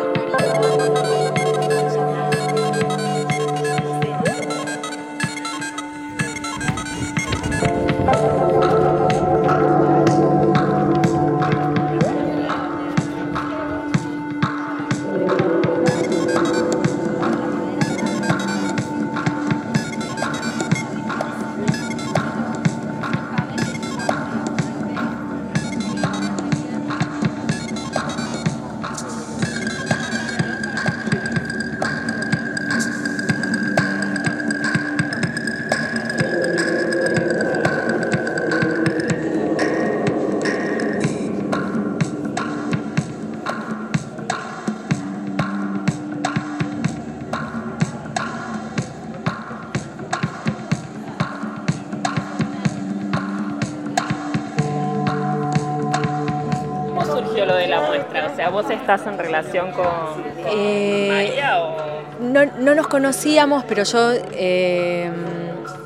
[58.87, 61.75] Estás en relación con, con Eh, María o...?
[62.21, 65.11] No, no nos conocíamos, pero yo eh,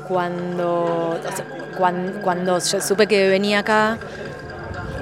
[0.08, 1.44] cuando, o sea,
[1.76, 3.98] cuan- cuando, yo supe que venía acá,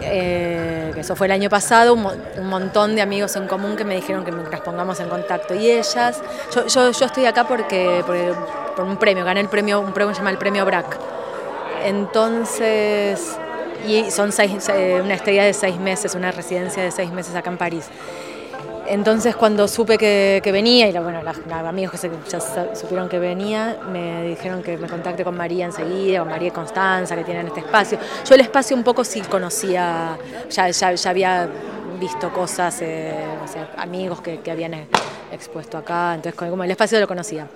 [0.02, 3.76] eh, que eso fue el año pasado, un, mo- un montón de amigos en común
[3.76, 5.54] que me dijeron que nos pongamos en contacto.
[5.54, 6.20] Y ellas,
[6.54, 8.32] yo, yo, yo estoy acá porque, porque-
[8.74, 10.96] por un premio, gané el premio, un premio que se llama el Premio BRAC.
[11.84, 13.36] Entonces,
[13.86, 14.52] y son seis,
[15.02, 17.88] una estadía de seis meses, una residencia de seis meses acá en París.
[18.86, 22.40] Entonces cuando supe que, venía, y bueno, los amigos que se- ya
[22.74, 27.14] supieron que venía, me dijeron que me contacte con María enseguida, con María y Constanza,
[27.14, 27.98] que tienen este espacio.
[28.28, 30.16] Yo el espacio un poco sí conocía,
[30.50, 31.48] ya, ya, había
[32.00, 33.14] visto cosas, eh,
[33.44, 34.74] o sea, amigos que, que habían
[35.30, 37.46] expuesto acá, entonces como el espacio lo conocía.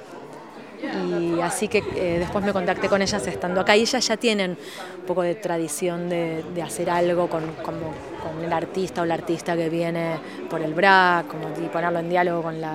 [0.83, 4.51] Y así que eh, después me contacté con ellas estando acá y ellas ya tienen
[4.53, 9.15] un poco de tradición de, de hacer algo con, como- con el artista o la
[9.15, 10.17] artista que viene
[10.51, 12.75] por el BRAC, como, y ponerlo en diálogo con la,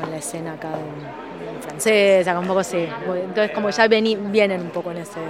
[0.00, 2.88] con la escena acá en, en francesa, un poco así.
[3.06, 5.20] Muy- Entonces como ya vení- vienen un poco en ese...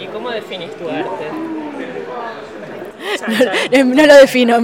[0.00, 1.26] ¿Y cómo definís tu arte?
[3.84, 4.58] no lo defino,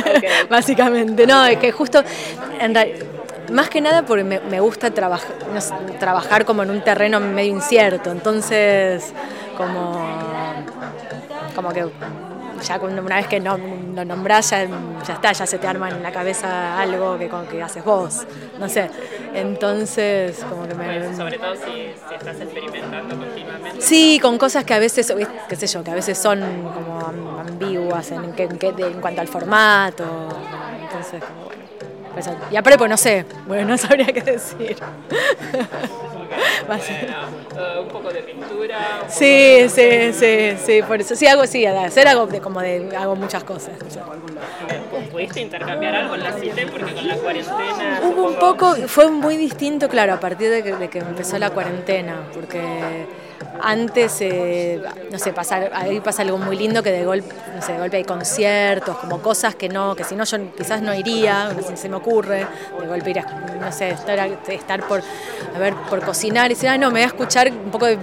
[0.48, 1.26] básicamente.
[1.26, 2.02] No, es que justo,
[2.60, 2.92] en real-
[3.52, 4.90] más que nada porque me, me gusta
[5.52, 9.12] no sé, trabajar como en un terreno medio incierto, entonces
[9.54, 10.54] como,
[11.54, 11.86] como que
[12.66, 14.66] ya una vez que no, lo nombrás ya,
[15.06, 18.26] ya está, ya se te arma en la cabeza algo que, que haces vos,
[18.58, 18.88] no sé.
[19.34, 21.14] Entonces como que me...
[21.16, 21.62] Sobre todo si,
[22.08, 23.80] si estás experimentando continuamente.
[23.80, 25.12] Sí, con cosas que a veces,
[25.48, 29.20] qué sé yo, que a veces son como am- ambiguas en, en de- en cuanto
[29.20, 30.04] al formato.
[30.80, 31.63] Entonces, como bueno.
[32.14, 34.76] Pues, y aparte, pues no sé, bueno, no sabría qué decir.
[36.66, 38.78] Bueno, eh, un poco de pintura.
[38.94, 41.14] un poco Sí, de- sí, sí, sí, por eso.
[41.14, 43.74] Sí, hago, sí, hacer algo de, como de, hago muchas cosas.
[45.12, 46.66] ¿Pudiste intercambiar algo en la CITE?
[46.66, 48.00] Porque con la cuarentena.
[48.02, 51.38] Hubo un supongo- poco, fue muy distinto, claro, a partir de que, de que empezó
[51.38, 53.06] la cuarentena, porque
[53.60, 57.72] antes, eh, no sé, pasa, ahí pasa algo muy lindo que de golpe, no sé,
[57.72, 61.50] de golpe hay conciertos, como cosas que no, que si no yo quizás no iría,
[61.54, 62.46] no sé, se me ocurre,
[62.80, 63.22] de golpe ir a,
[63.60, 65.02] no sé, estar, estar por,
[65.54, 67.96] a ver, por cocinar y decir, ah, no, me voy a escuchar un poco de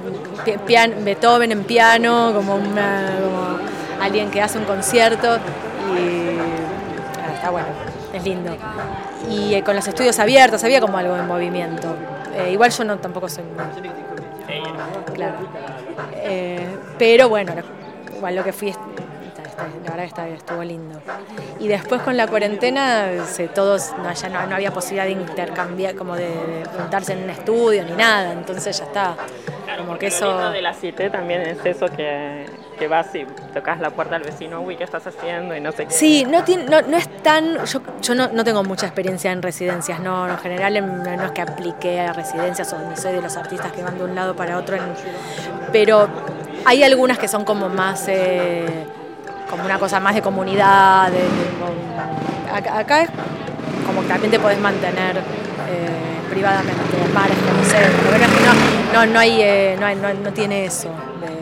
[0.45, 3.59] pi- pian- Beethoven en piano, como, una, como
[4.01, 5.37] alguien que hace un concierto
[5.97, 6.31] y
[7.23, 7.67] Ah, está bueno,
[8.13, 8.55] es lindo.
[9.29, 11.95] Y eh, con los estudios abiertos había como algo de movimiento.
[12.35, 13.91] Eh, igual yo no tampoco soy muy...
[15.13, 15.35] Claro.
[16.15, 17.53] Eh, pero bueno,
[18.15, 18.71] igual lo que fui,
[19.83, 20.99] la verdad está- estuvo lindo.
[21.59, 25.95] Y después con la cuarentena, se, todos, no, ya no, no había posibilidad de intercambiar,
[25.95, 29.15] como de, de juntarse en un estudio ni nada, entonces ya está.
[29.77, 30.27] Como que Lo eso...
[30.27, 32.45] lindo de la Cité también es eso que,
[32.79, 35.55] que vas y tocas la puerta al vecino, uy, ¿qué estás haciendo?
[35.55, 35.93] Y no sé qué.
[35.93, 37.63] Sí, no, tiene, no, no es tan.
[37.65, 41.31] Yo, yo no, no tengo mucha experiencia en residencias, no, en general en- no es
[41.31, 44.35] que apliqué a residencias o ni soy de los artistas que van de un lado
[44.35, 44.81] para otro, en-
[45.71, 46.07] pero
[46.65, 48.05] hay algunas que son como más.
[48.07, 48.85] eh,
[49.49, 51.11] como una cosa más de comunidad.
[51.11, 51.27] de-
[52.55, 53.09] acá, acá es
[53.85, 55.89] como que también te podés mantener eh,
[56.29, 57.77] privadamente, margen, no sé,
[58.93, 60.89] no, no, hay, eh, no, hay- no, no tiene eso.
[61.21, 61.41] de-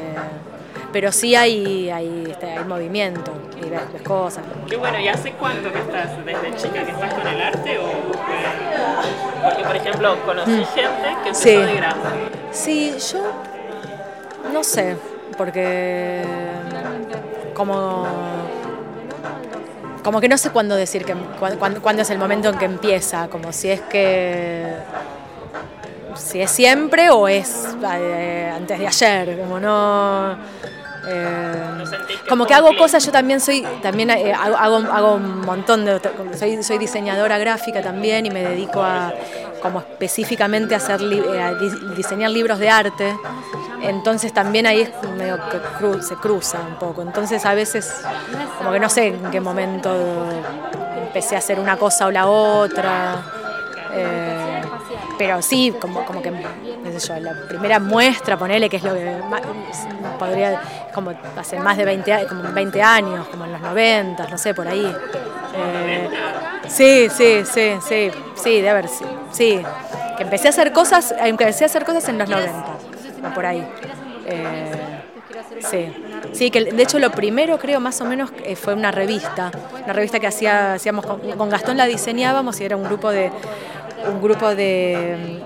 [0.91, 3.32] pero sí hay, hay, este, hay movimiento
[3.62, 4.43] y cosas.
[4.68, 7.78] Qué bueno, ¿y hace cuánto que estás, desde chica, que estás con el arte?
[7.78, 8.12] O,
[9.43, 11.56] porque, por ejemplo, conocí gente que empezó Sí.
[11.56, 12.10] de grande.
[12.52, 13.20] Sí, yo
[14.52, 14.97] no sé,
[15.38, 16.24] porque
[17.54, 18.08] como
[20.04, 23.28] como que no sé cuándo decir que cuándo- cuándo es el momento en que empieza,
[23.28, 24.66] como si es que
[26.20, 30.38] si es siempre o es eh, antes de ayer, como no
[31.08, 35.14] eh, ¿No sentís como que hago cosas, yo también soy, también eh, hago, hago, hago
[35.16, 36.00] un montón de,
[36.38, 39.14] soy, soy diseñadora gráfica también y me dedico a
[39.62, 43.16] como específicamente a hacer li- a di- diseñar libros de arte.
[43.82, 47.02] Entonces también ahí es medio que cru- se cruza un poco.
[47.02, 47.92] Entonces a veces
[48.58, 49.90] como que no sé en qué momento
[51.08, 53.24] empecé a hacer una cosa o la otra.
[53.94, 54.29] Eh,
[55.20, 58.94] pero sí, como, como que, qué sé yo, la primera muestra, ponele, que es lo
[58.96, 59.42] que más-
[60.18, 60.62] podría,
[60.94, 64.54] como hace más de 20, a- como 20 años, como en los 90, no sé,
[64.54, 64.86] por ahí.
[65.56, 66.10] Eh,
[66.70, 69.62] sí, sí, sí, sí, sí, de haber, sí, sí.
[70.18, 72.78] Que empecé a hacer cosas, empecé a hacer cosas en los 90,
[73.30, 73.66] o por ahí.
[74.26, 74.72] Eh,
[75.62, 75.92] Sí,
[76.32, 79.52] sí, que de hecho lo primero creo más o menos eh, fue una revista,
[79.84, 83.30] una revista que hacía, hacíamos con Gastón la diseñábamos y era un grupo de
[84.08, 85.39] un grupo de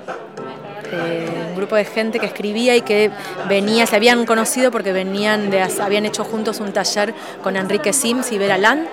[0.91, 3.09] eh, un grupo de gente que escribía y que
[3.47, 8.31] venía, se habían conocido porque venían de, habían hecho juntos un taller con Enrique Sims
[8.31, 8.87] y Vera Land.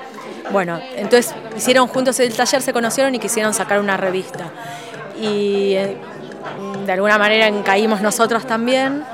[0.51, 4.51] Bueno, entonces hicieron juntos el taller, se conocieron y quisieron sacar una revista.
[5.21, 5.97] Y eh,
[6.87, 9.05] de alguna manera caímos nosotros también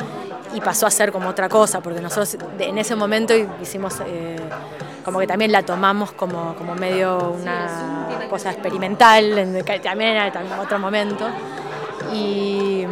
[0.55, 4.37] y pasó a ser como otra cosa, porque nosotros en ese momento hicimos, eh,
[5.07, 10.79] como que también la tomamos como, como medio una cosa experimental, en- también tam- otro
[10.79, 11.25] momento.
[12.13, 12.85] Y,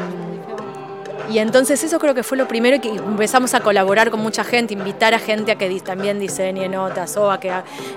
[1.31, 4.75] y entonces eso creo que fue lo primero que empezamos a colaborar con mucha gente,
[4.75, 7.53] invitar a gente a que también diseñe notas o a que,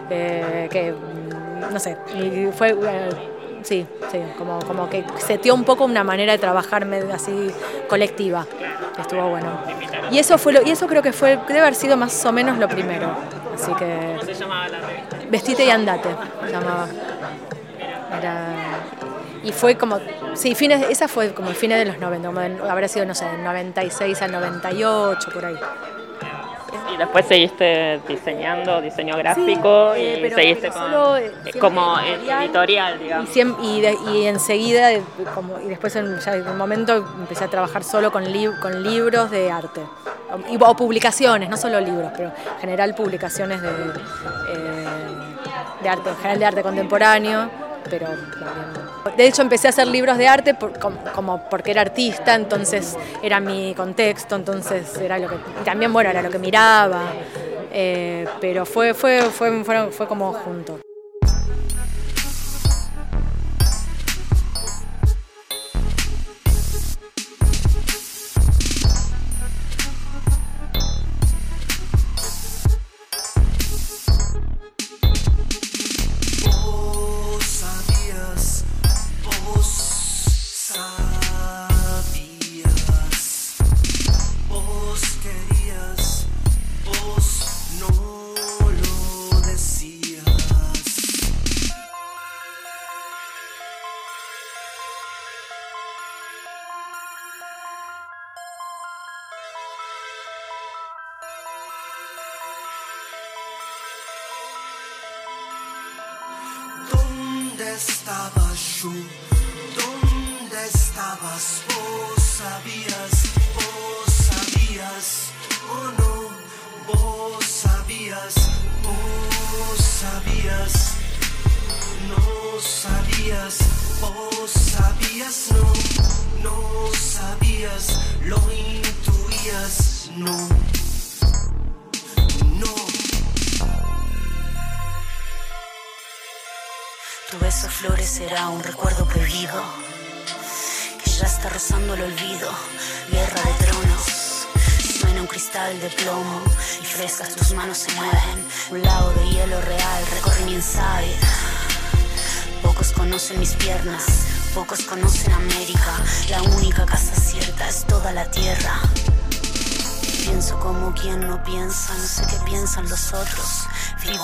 [0.10, 2.72] eh, que mm, no sé, y fue...
[2.72, 3.10] eh,
[3.64, 7.50] Sí, sí, como, como que seteó un poco una manera de trabajar medio así
[7.90, 8.46] colectiva,
[8.98, 9.50] estuvo bueno.
[10.10, 12.60] Y eso fue lo, y eso creo que fue, debe haber sido más o menos
[12.60, 13.10] lo primero.
[13.62, 15.18] Así que ¿Cómo se llamaba la revista?
[15.30, 16.10] Vestite y andate,
[16.46, 16.88] se llamaba.
[18.18, 18.54] Era-
[19.44, 20.00] y fue como,
[20.34, 23.26] sí, fines, esa fue como fines de los 90, como de- habrá sido, no sé,
[23.26, 25.56] del 96 al 98, por ahí.
[26.94, 31.26] Y después seguiste diseñando, diseño gráfico Sí, eh, y pero- seguiste pero con, solo, eh,
[31.28, 32.44] eh, siempre como editorial.
[32.44, 33.30] editorial, Y, digamos.
[33.30, 34.90] siem- y, de- y enseguida,
[35.34, 38.84] como, y después en, ya en un momento empecé a trabajar solo con, lib- con
[38.84, 39.82] libros de arte.
[40.32, 44.86] O, y- o publicaciones, no solo libros, pero en general publicaciones de, eh,
[45.82, 47.50] de arte, en general de arte contemporáneo,
[47.90, 48.08] pero
[49.16, 52.96] De hecho empecé a hacer libros de arte por- com- como porque era artista, entonces
[53.24, 55.36] era mi contexto, entonces era lo que...
[55.36, 57.04] Y también, bueno, era lo que miraba,
[57.72, 60.80] eh, pero fue, fue, fue, fueron- fue como junto.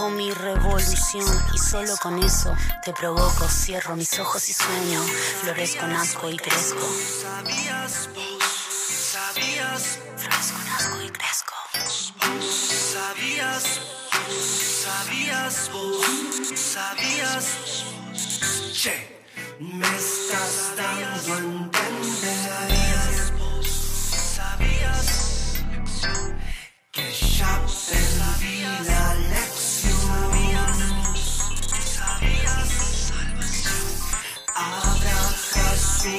[0.10, 3.48] Mi revolución y solo con eso te provoco.
[3.48, 5.02] Cierro mis ojos y sueño,
[5.42, 6.82] florezco, nazco y crezco.
[7.22, 8.44] Sabías vos,
[9.12, 11.54] sabías, Florezco, nazco y crezco.
[12.94, 13.80] sabías,
[14.84, 16.06] sabías vos,
[16.54, 17.46] sabías.
[18.74, 19.26] Che,
[19.60, 22.44] me estás dando a entender.
[24.36, 25.08] Sabías
[26.92, 29.53] que ya perdí la lección.
[36.04, 36.10] Lo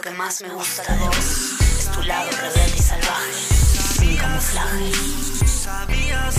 [0.00, 1.16] que más me gusta de vos
[1.60, 3.32] es tu lado rebelde y salvaje,
[3.98, 4.92] sin camuflaje.
[5.48, 6.34] Sabías,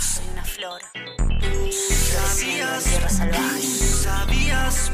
[0.00, 4.90] Soy una flor, floreciendo en tierra salvaje, sabías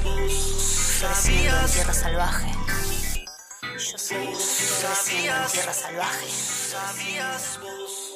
[0.98, 2.52] floreciendo en tierra salvaje.
[3.62, 6.26] Yo soy floreciendo en tierra salvaje.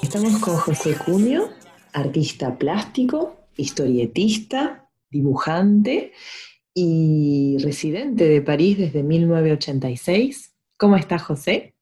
[0.02, 1.48] Estamos con José Cunio,
[1.94, 6.12] artista plástico, historietista, dibujante
[6.74, 10.54] y residente de París desde 1986.
[10.76, 11.74] ¿Cómo estás, José?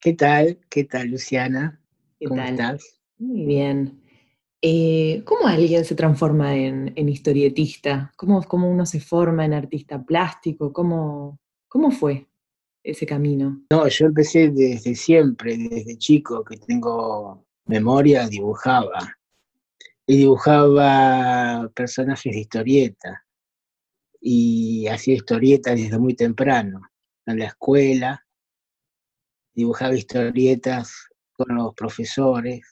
[0.00, 0.58] ¿Qué tal?
[0.68, 1.80] ¿Qué tal, Luciana?
[2.18, 2.50] ¿Qué ¿Cómo tal?
[2.50, 3.00] estás?
[3.18, 4.02] Muy bien.
[4.60, 8.12] Eh, ¿Cómo alguien se transforma en, en historietista?
[8.16, 10.72] ¿Cómo, ¿Cómo uno se forma en artista plástico?
[10.72, 11.38] ¿Cómo,
[11.68, 12.26] ¿Cómo fue
[12.82, 13.62] ese camino?
[13.70, 19.17] No, yo empecé desde siempre, desde chico, que tengo memoria, dibujaba.
[20.08, 23.26] Y dibujaba personajes de historieta.
[24.22, 26.80] Y hacía historietas desde muy temprano.
[27.26, 28.26] En la escuela,
[29.54, 30.94] dibujaba historietas
[31.32, 32.62] con los profesores.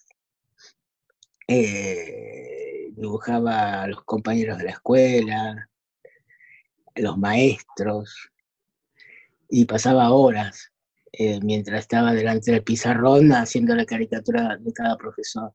[1.49, 5.69] eh, dibujaba a los compañeros de la escuela,
[6.95, 8.31] los maestros.
[9.51, 10.73] y pasaba horas
[11.13, 15.53] eh, mientras estaba delante del pizarrón haciendo la caricatura de cada profesor.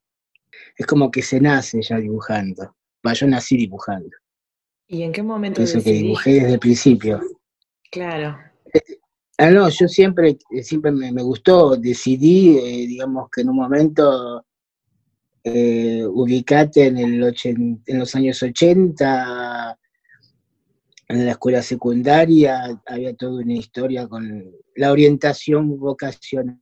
[0.76, 2.74] Es como que se nace ya dibujando.
[3.06, 4.10] Va, yo nací dibujando.
[4.88, 7.20] ¿Y en qué momento Eso que dibujé desde el principio.
[7.90, 8.38] Claro.
[9.38, 14.44] Ah, no, yo siempre, siempre me, me gustó, decidí, eh, digamos que en un momento
[15.44, 19.78] eh, ubicate en, el ochen- en los años 80,
[21.08, 26.60] en la escuela secundaria, había toda una historia con la orientación vocacional.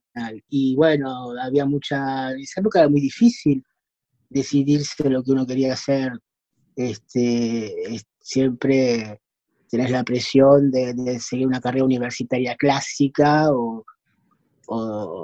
[0.49, 3.63] Y bueno, había mucha, esa época era muy difícil
[4.31, 6.13] decidirse lo que uno quería hacer.
[6.77, 9.21] Este, es- siempre
[9.71, 13.85] tenés la presión de, seguir una carrera universitaria clásica o,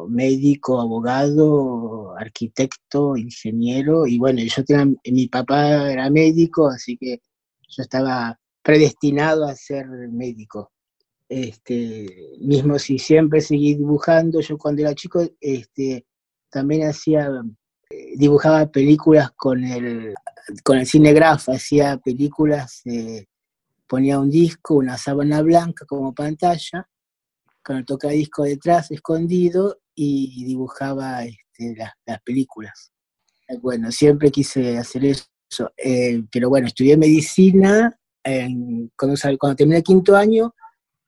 [0.09, 7.21] médico, abogado, arquitecto, ingeniero, y bueno, yo tenía, mi papá era médico, así que
[7.69, 10.73] yo estaba predestinado a ser médico.
[11.29, 12.07] Este,
[12.41, 16.07] mismo si siempre seguí dibujando, yo cuando era chico este,
[16.51, 17.29] también hacía,
[18.17, 20.15] dibujaba películas con el,
[20.65, 23.27] con el cinegrafo, hacía películas, eh,
[23.87, 26.89] ponía un disco, una sábana blanca como pantalla,
[27.63, 32.93] con el tocadisco detrás escondido y dibujaba este, las, las películas.
[33.61, 35.27] Bueno, siempre quise hacer eso,
[35.77, 40.53] eh, pero bueno, estudié medicina, en- cuando, cuando terminé el quinto año,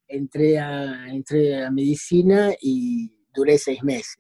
[0.06, 4.16] entré a, entré a medicina y duré seis meses.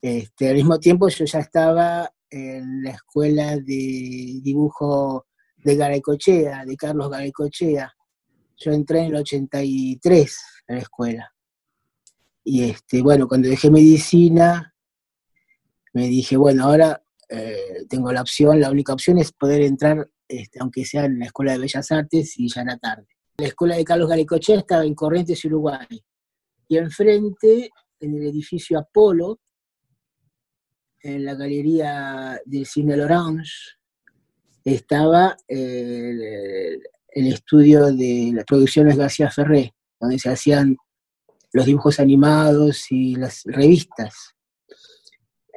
[0.00, 5.26] Este, al mismo tiempo yo ya estaba en la escuela de dibujo
[5.56, 7.92] de Garaycochea, de Carlos Garaycochea.
[8.56, 10.38] Yo entré en el 83
[10.68, 11.34] a la escuela.
[12.44, 14.74] Y este, bueno, cuando dejé medicina,
[15.92, 20.58] me dije, bueno, ahora eh, tengo la opción, la única opción es poder entrar, este,
[20.60, 23.06] aunque sea en la Escuela de Bellas Artes, y ya era tarde.
[23.36, 25.86] La escuela de Carlos Garicochea estaba en Corrientes, Uruguay.
[26.68, 27.70] Y enfrente,
[28.00, 29.40] en el edificio Apolo,
[31.02, 33.52] en la galería del Cine L'Orange,
[34.64, 40.76] estaba el, el estudio de las producciones García Ferré, donde se hacían
[41.52, 44.34] los dibujos animados y las revistas.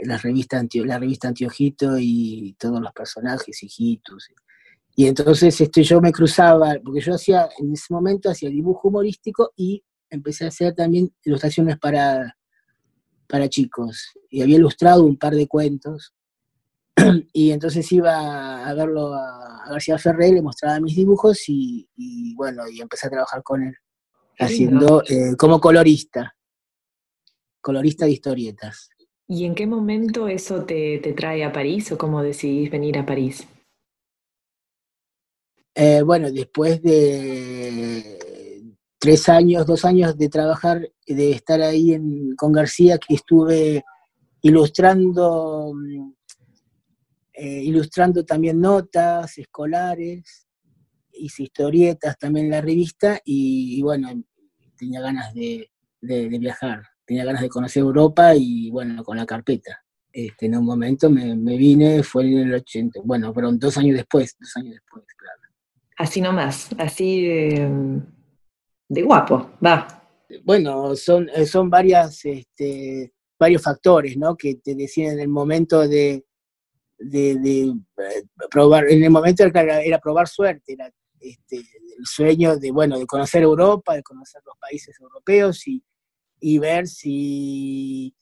[0.03, 4.29] Las revistas Antio- la revista Antiojito y todos los personajes, hijitos.
[4.95, 9.51] Y entonces este, yo me cruzaba, porque yo hacía, en ese momento hacía dibujo humorístico
[9.55, 12.35] y empecé a hacer también ilustraciones para,
[13.31, 14.11] para chicos.
[14.29, 16.13] Y había ilustrado un par de cuentos.
[17.33, 22.67] y entonces iba a verlo a, García Ferré, le mostraba mis dibujos y, y bueno,
[22.67, 23.73] y empecé a trabajar con él.
[24.37, 26.35] haciendo eh, como colorista,
[27.61, 28.89] colorista de historietas.
[29.27, 33.05] ¿Y en qué momento eso te, te trae a París o cómo decidís venir a
[33.05, 33.47] París?
[35.73, 38.40] Eh, bueno, después de
[39.01, 41.99] tres años, dos años de trabajar, de estar ahí
[42.37, 43.83] con García, que estuve
[44.43, 46.13] ilustrando, mm,
[47.33, 50.47] eh, ilustrando también notas escolares,
[51.13, 54.09] hice historietas también en la revista y, bueno,
[54.77, 55.67] tenía ganas de,
[55.99, 59.83] viajar, tenía ganas de conocer Europa y bueno, con la carpeta.
[60.13, 64.35] Este, en un momento me, vine, fue en el 80, bueno, fueron dos años después,
[64.39, 65.41] dos años después, claro
[65.97, 67.27] así nomás, así
[68.93, 69.87] de, guapo, va.
[70.43, 74.35] Bueno, son, eh, son varias, este, varios factores, ¿no?
[74.35, 76.25] Que te decían en el momento de,
[76.97, 77.31] de,
[77.63, 83.05] eh, probar, en el momento era, probar suerte, era este, el sueño de, bueno, de
[83.05, 85.83] conocer Europa, de conocer los países europeos y,
[86.39, 88.15] y ver si,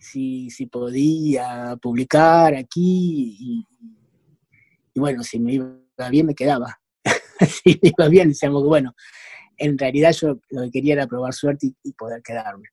[0.00, 3.66] si, si, podía publicar aquí y,
[4.94, 6.80] y, bueno, si me iba bien me quedaba.
[7.40, 8.94] así iba bien, decíamos que bueno,
[9.56, 12.68] en realidad yo lo que quería era probar suerte y, poder quedarme.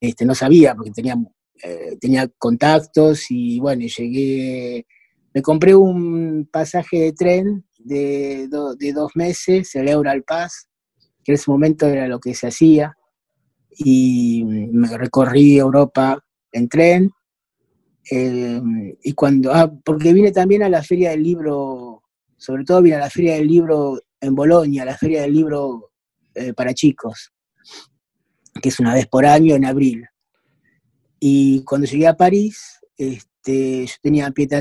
[0.00, 1.16] Este, no sabía porque tenía,
[1.62, 4.86] eh, tenía contactos y bueno, llegué,
[5.34, 10.68] me compré un pasaje de tren de, de dos meses, el Eural Pass,
[11.24, 12.96] que en ese momento era lo que se hacía,
[13.76, 16.22] y me recorrí Europa
[16.52, 17.10] en tren,
[18.10, 18.60] eh,
[19.02, 22.02] y cuando, ah, porque vine también a la feria del libro
[22.42, 25.90] sobre todo vine a la Feria del Libro en Bolonia, la Feria del Libro
[26.34, 27.32] eh, para chicos,
[28.62, 30.06] que es una vez por año en abril.
[31.20, 34.52] Y cuando llegué a París, este, yo tenía a Piet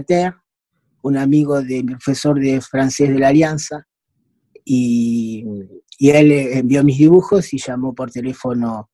[1.03, 3.87] un amigo de mi profesor de francés de la Alianza,
[4.65, 5.45] y,
[5.99, 8.89] él envió mis dibujos y llamó por teléfono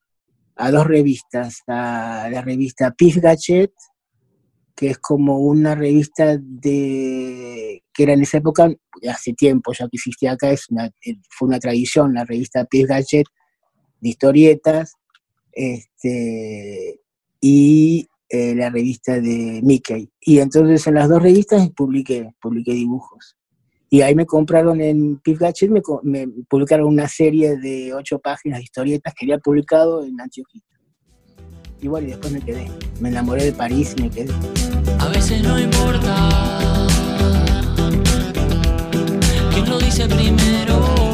[0.55, 3.71] a dos revistas, a la revista Pif Gachet
[4.77, 8.69] que es como una revista de que era en esa época,
[9.09, 12.87] hace tiempo ya que existía acá, es una, eh, fue una tradición, la revista Pies
[12.87, 13.25] Gadget
[13.99, 14.93] de historietas,
[15.51, 17.01] este,
[17.41, 20.11] y eh, la revista de Mickey.
[20.21, 23.35] Y entonces en las dos revistas publiqué, publiqué dibujos.
[23.89, 28.59] Y ahí me compraron en Piff Gadget, me, me, publicaron una serie de ocho páginas
[28.59, 30.61] de historietas que había publicado en Antioquia
[31.85, 32.71] bueno, y después me quedé.
[32.99, 34.33] Me enamoré de París y me quedé.
[34.99, 36.87] A veces no importa
[39.53, 41.06] quién lo dice primero.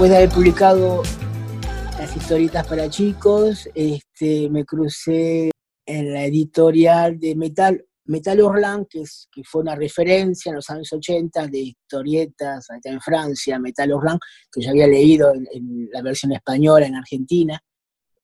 [0.00, 1.02] Después de haber publicado
[1.98, 5.50] las historietas para chicos, este, me crucé
[5.84, 10.70] en la editorial de Metal, Metal Orlan, que, es, que fue una referencia en los
[10.70, 14.18] años 80 de historietas acá en Francia, Metal Orlan,
[14.50, 17.60] que yo había leído en, la versión española en Argentina,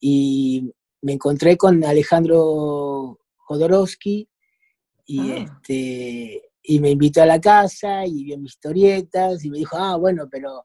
[0.01, 0.73] y
[1.03, 4.27] me encontré con Alejandro Jodorowsky,
[5.09, 5.37] y, ah.
[5.45, 9.97] este, y me invitó a la casa y vio mis historietas, y me dijo, ah,
[9.97, 10.65] bueno, pero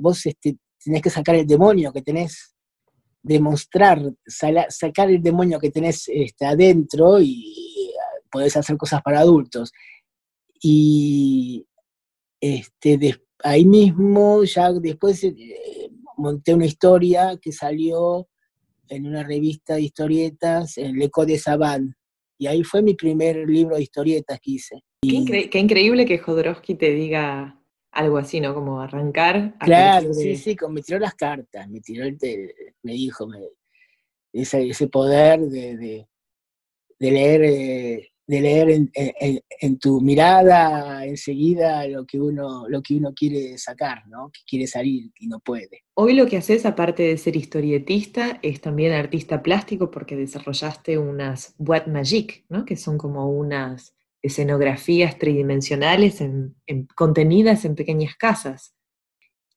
[0.00, 2.54] vos este, tenés que sacar el demonio que tenés,
[3.22, 7.92] demostrar, sacar el demonio que tenés este, adentro y
[8.30, 9.72] podés hacer cosas para adultos.
[10.60, 11.66] Y
[12.40, 18.28] este, ahí mismo, ya después eh, monté una historia que salió
[18.88, 21.94] en una revista de historietas, en Le de Saban.
[22.38, 24.82] Y ahí fue mi primer libro de historietas que hice.
[25.02, 27.60] Qué, increíble que Jodorowsky te diga
[27.94, 28.54] algo así, ¿no?
[28.54, 29.56] Como arrancar.
[29.58, 32.18] claro, sí, sí, me tiró las cartas, me tiró el,
[32.82, 33.38] me dijo, me,
[34.32, 35.76] ese, ese poder de,
[36.98, 42.96] de, leer, eh, de leer en, en, tu mirada enseguida lo que, uno, lo que
[42.96, 44.30] uno quiere sacar, ¿no?
[44.30, 45.84] Que quiere salir y no puede.
[45.94, 51.54] Hoy lo que haces, aparte de ser historietista, es también artista plástico porque desarrollaste unas
[51.58, 52.64] What Magic, ¿no?
[52.64, 53.93] Que son como unas
[54.24, 56.24] escenografías tridimensionales
[56.94, 58.74] contenidas en pequeñas casas.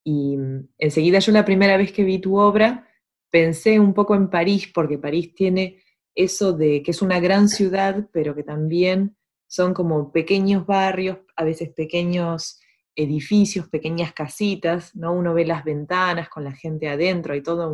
[0.03, 2.85] Y mm, enseguida yo la primera vez que vi tu obra
[3.31, 5.81] pensé un poco en París, porque París tiene
[6.13, 9.15] eso de que es una gran ciudad, pero que también
[9.47, 12.59] son como pequeños barrios, a veces pequeños
[12.93, 15.13] edificios, pequeñas casitas, ¿no?
[15.13, 17.69] Uno ve las ventanas con la gente adentro, hay toda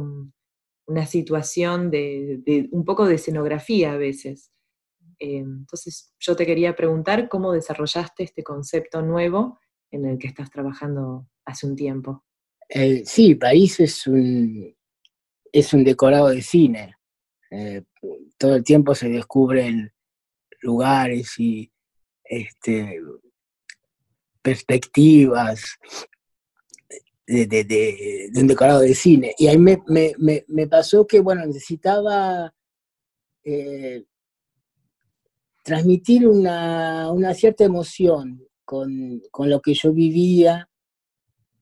[0.86, 4.53] una situación de, un poco de escenografía a veces.
[5.24, 9.58] Eh, entonces yo te quería preguntar cómo desarrollaste este concepto nuevo
[9.90, 12.26] en el que estás trabajando hace un tiempo.
[12.68, 14.76] Eh, sí, París es un,
[15.50, 16.98] es un decorado de cine.
[17.50, 17.84] Eh,
[18.38, 19.94] todo el tiempo se descubren
[20.62, 21.72] lugares y
[22.26, 23.00] este,
[24.42, 25.78] perspectivas
[27.26, 29.36] de, un decorado de cine.
[29.38, 32.54] Y ahí me, pasó que, bueno, necesitaba
[35.64, 40.70] transmitir una, cierta emoción con, lo que yo vivía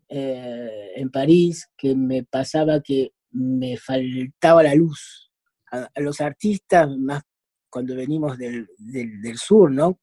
[0.09, 5.29] eh, en París, que me pasaba que me faltaba la luz.
[5.71, 7.23] A, los artistas, más
[7.69, 8.67] cuando venimos del,
[9.35, 9.99] sur, ¿no?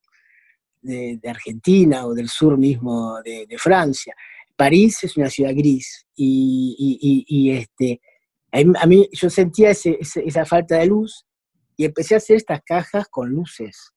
[0.81, 4.15] De, Argentina o del sur mismo de, Francia.
[4.55, 8.01] París es una ciudad gris y, este,
[8.51, 11.25] a mí yo sentía esa falta de luz
[11.79, 13.93] y empecé a hacer estas cajas con luces.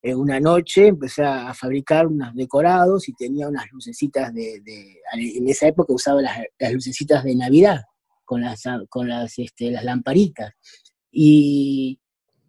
[0.00, 4.62] En una noche empecé a fabricar unos decorados y tenía unas lucecitas de,
[5.12, 7.82] en esa época usaba las, lucecitas de Navidad
[8.24, 10.50] con las, con las, este, las lamparitas.
[11.12, 11.98] Y,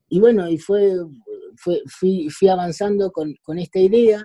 [0.09, 0.93] bueno, y fue,
[1.57, 4.23] fui, fui, avanzando con, esta idea,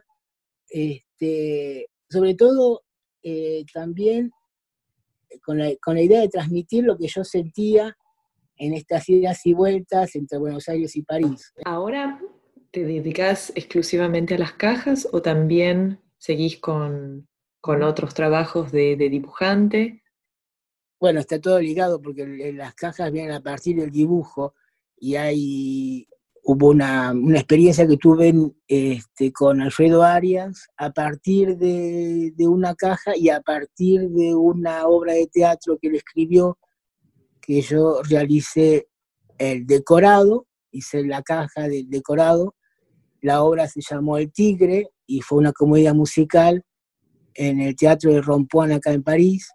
[0.69, 2.83] este, sobre todo
[3.25, 4.31] eh, también
[5.43, 7.97] con la, con la idea de transmitir lo que yo sentía
[8.63, 11.53] en estas idas y vueltas entre Buenos Aires y París.
[11.65, 12.21] ¿Ahora
[12.71, 17.29] te dedicas exclusivamente a las cajas o también seguís con,
[17.61, 20.03] con otros trabajos de, de, dibujante?
[21.03, 24.55] bueno, está todo ligado porque las cajas vienen a partir del dibujo
[24.97, 26.07] y hay,
[26.45, 28.33] hubo una, experiencia que tuve
[28.69, 35.15] este, con Alfredo Arias a partir de, una caja y a partir de una obra
[35.15, 36.57] de teatro que él escribió,
[37.43, 38.89] que yo realicé
[39.37, 42.55] el decorado, hice la caja del decorado,
[43.21, 46.65] la obra se llamó El Tigre y fue una comedia musical
[47.35, 49.53] en el Teatro de Rompuan acá en París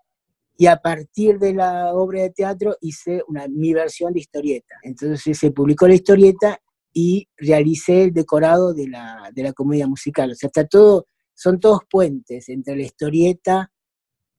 [0.58, 4.76] y a partir de la obra de teatro hice una, mi versión de historieta.
[4.82, 6.60] Entonces se publicó la historieta
[6.92, 10.32] y realicé el decorado de la, de la comedia musical.
[10.32, 13.72] O sea, está todo, son todos puentes entre la historieta,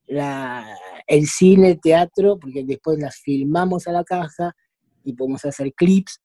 [0.08, 0.66] la,
[1.06, 4.54] el cine, el teatro, porque después las filmamos a la caja
[5.04, 6.20] y podemos hacer clips.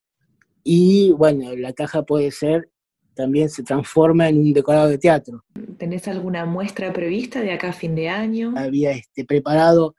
[0.64, 2.70] Y bueno, la caja puede ser,
[3.14, 5.44] también se transforma en un decorado de teatro.
[5.78, 8.54] ¿Tenés alguna muestra prevista de acá a fin de año?
[8.56, 9.96] Había este, preparado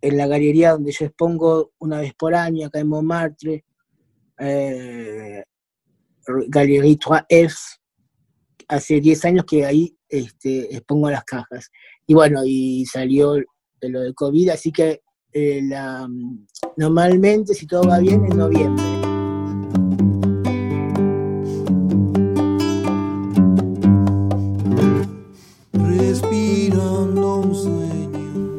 [0.00, 3.64] en la galería donde yo expongo una vez por año, acá en Montmartre,
[4.38, 5.42] eh,
[6.48, 7.54] Galería 3F,
[8.68, 11.70] hace 10 años que ahí este, expongo las cajas.
[12.06, 13.36] Y bueno, y salió
[13.80, 15.02] lo de COVID, así que
[15.32, 16.08] eh, la,
[16.76, 19.03] normalmente, si todo va bien, en noviembre.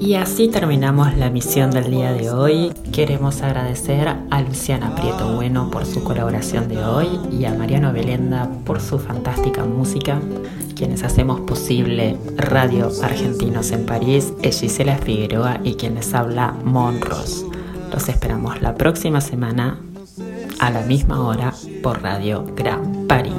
[0.06, 2.72] Y así terminamos la misión del día de hoy.
[2.94, 8.48] Queremos agradecer a Luciana Prieto Bueno por su colaboración de hoy y a Mariano Belenda
[8.66, 10.22] por su fantástica música.
[10.76, 17.44] Quienes hacemos posible Radio Argentinos en París es Gisela Figueroa y quienes habla Monros.
[17.92, 19.80] Los esperamos la próxima semana
[20.60, 21.52] a la misma hora
[21.82, 23.34] por Radio Gran París.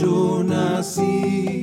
[0.00, 1.55] yo nací.